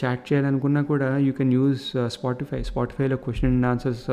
చాట్ 0.01 0.25
చేయాలనుకున్నా 0.29 0.83
కూడా 0.83 1.09
యూ 1.27 1.33
కెన్ 1.33 1.53
యూజ్ 1.53 1.85
స్పాటిఫై 2.07 2.63
స్పాటిఫైలో 2.63 3.17
క్వశ్చన్ 3.17 3.51
అండ్ 3.53 3.67
ఆన్సర్స్ 3.67 4.05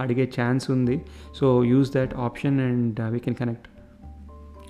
అడిగే 0.00 0.32
ఛాన్స్ 0.40 0.70
ఉంది. 0.70 0.96
So 1.34 1.64
use 1.64 1.90
that 1.96 2.14
option 2.28 2.60
and 2.60 3.00
we 3.14 3.18
can 3.18 3.34
connect 3.34 3.66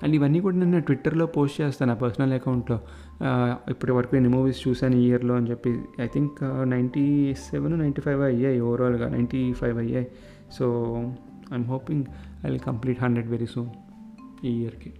and 0.03 0.15
ఇవన్నీ 0.15 0.41
కూడా 0.41 0.57
నేను 0.57 0.81
ట్విట్టర్లో 0.81 1.27
పోస్ట్ 1.27 1.61
చేస్తాను 1.61 1.93
నా 1.93 1.97
పర్సనల్ 1.99 2.33
అకౌంట్లో. 2.33 2.81
ఇప్పటి 3.69 3.93
వరకు 3.93 4.17
ఎన్ని 4.17 4.31
మూవీస్ 4.35 4.69
చూశాను 4.69 4.97
ఈ 4.97 5.07
ఇయర్లో 5.09 5.35
అని 5.35 5.51
చెప్పి. 5.51 5.71
I 6.01 6.07
think 6.07 6.39
ninety 6.71 7.35
seven 7.35 7.79
ninety 7.81 8.01
five 8.01 8.23
అయ్యాయి 8.23 8.61
ఓవరాల్గా 8.61 9.09
నైంటీ 9.09 9.53
ఫైవ్ 9.53 9.79
అయ్యాయి. 9.79 10.07
So 10.53 10.67
I'm 11.53 11.65
hoping 11.65 12.05
I 12.47 12.51
will 12.51 12.61
complete 12.61 13.03
hundred 13.03 13.29
very 13.29 13.47
soon 13.47 13.71
ఈ 14.47 14.51
ఇయర్కి. 14.63 14.93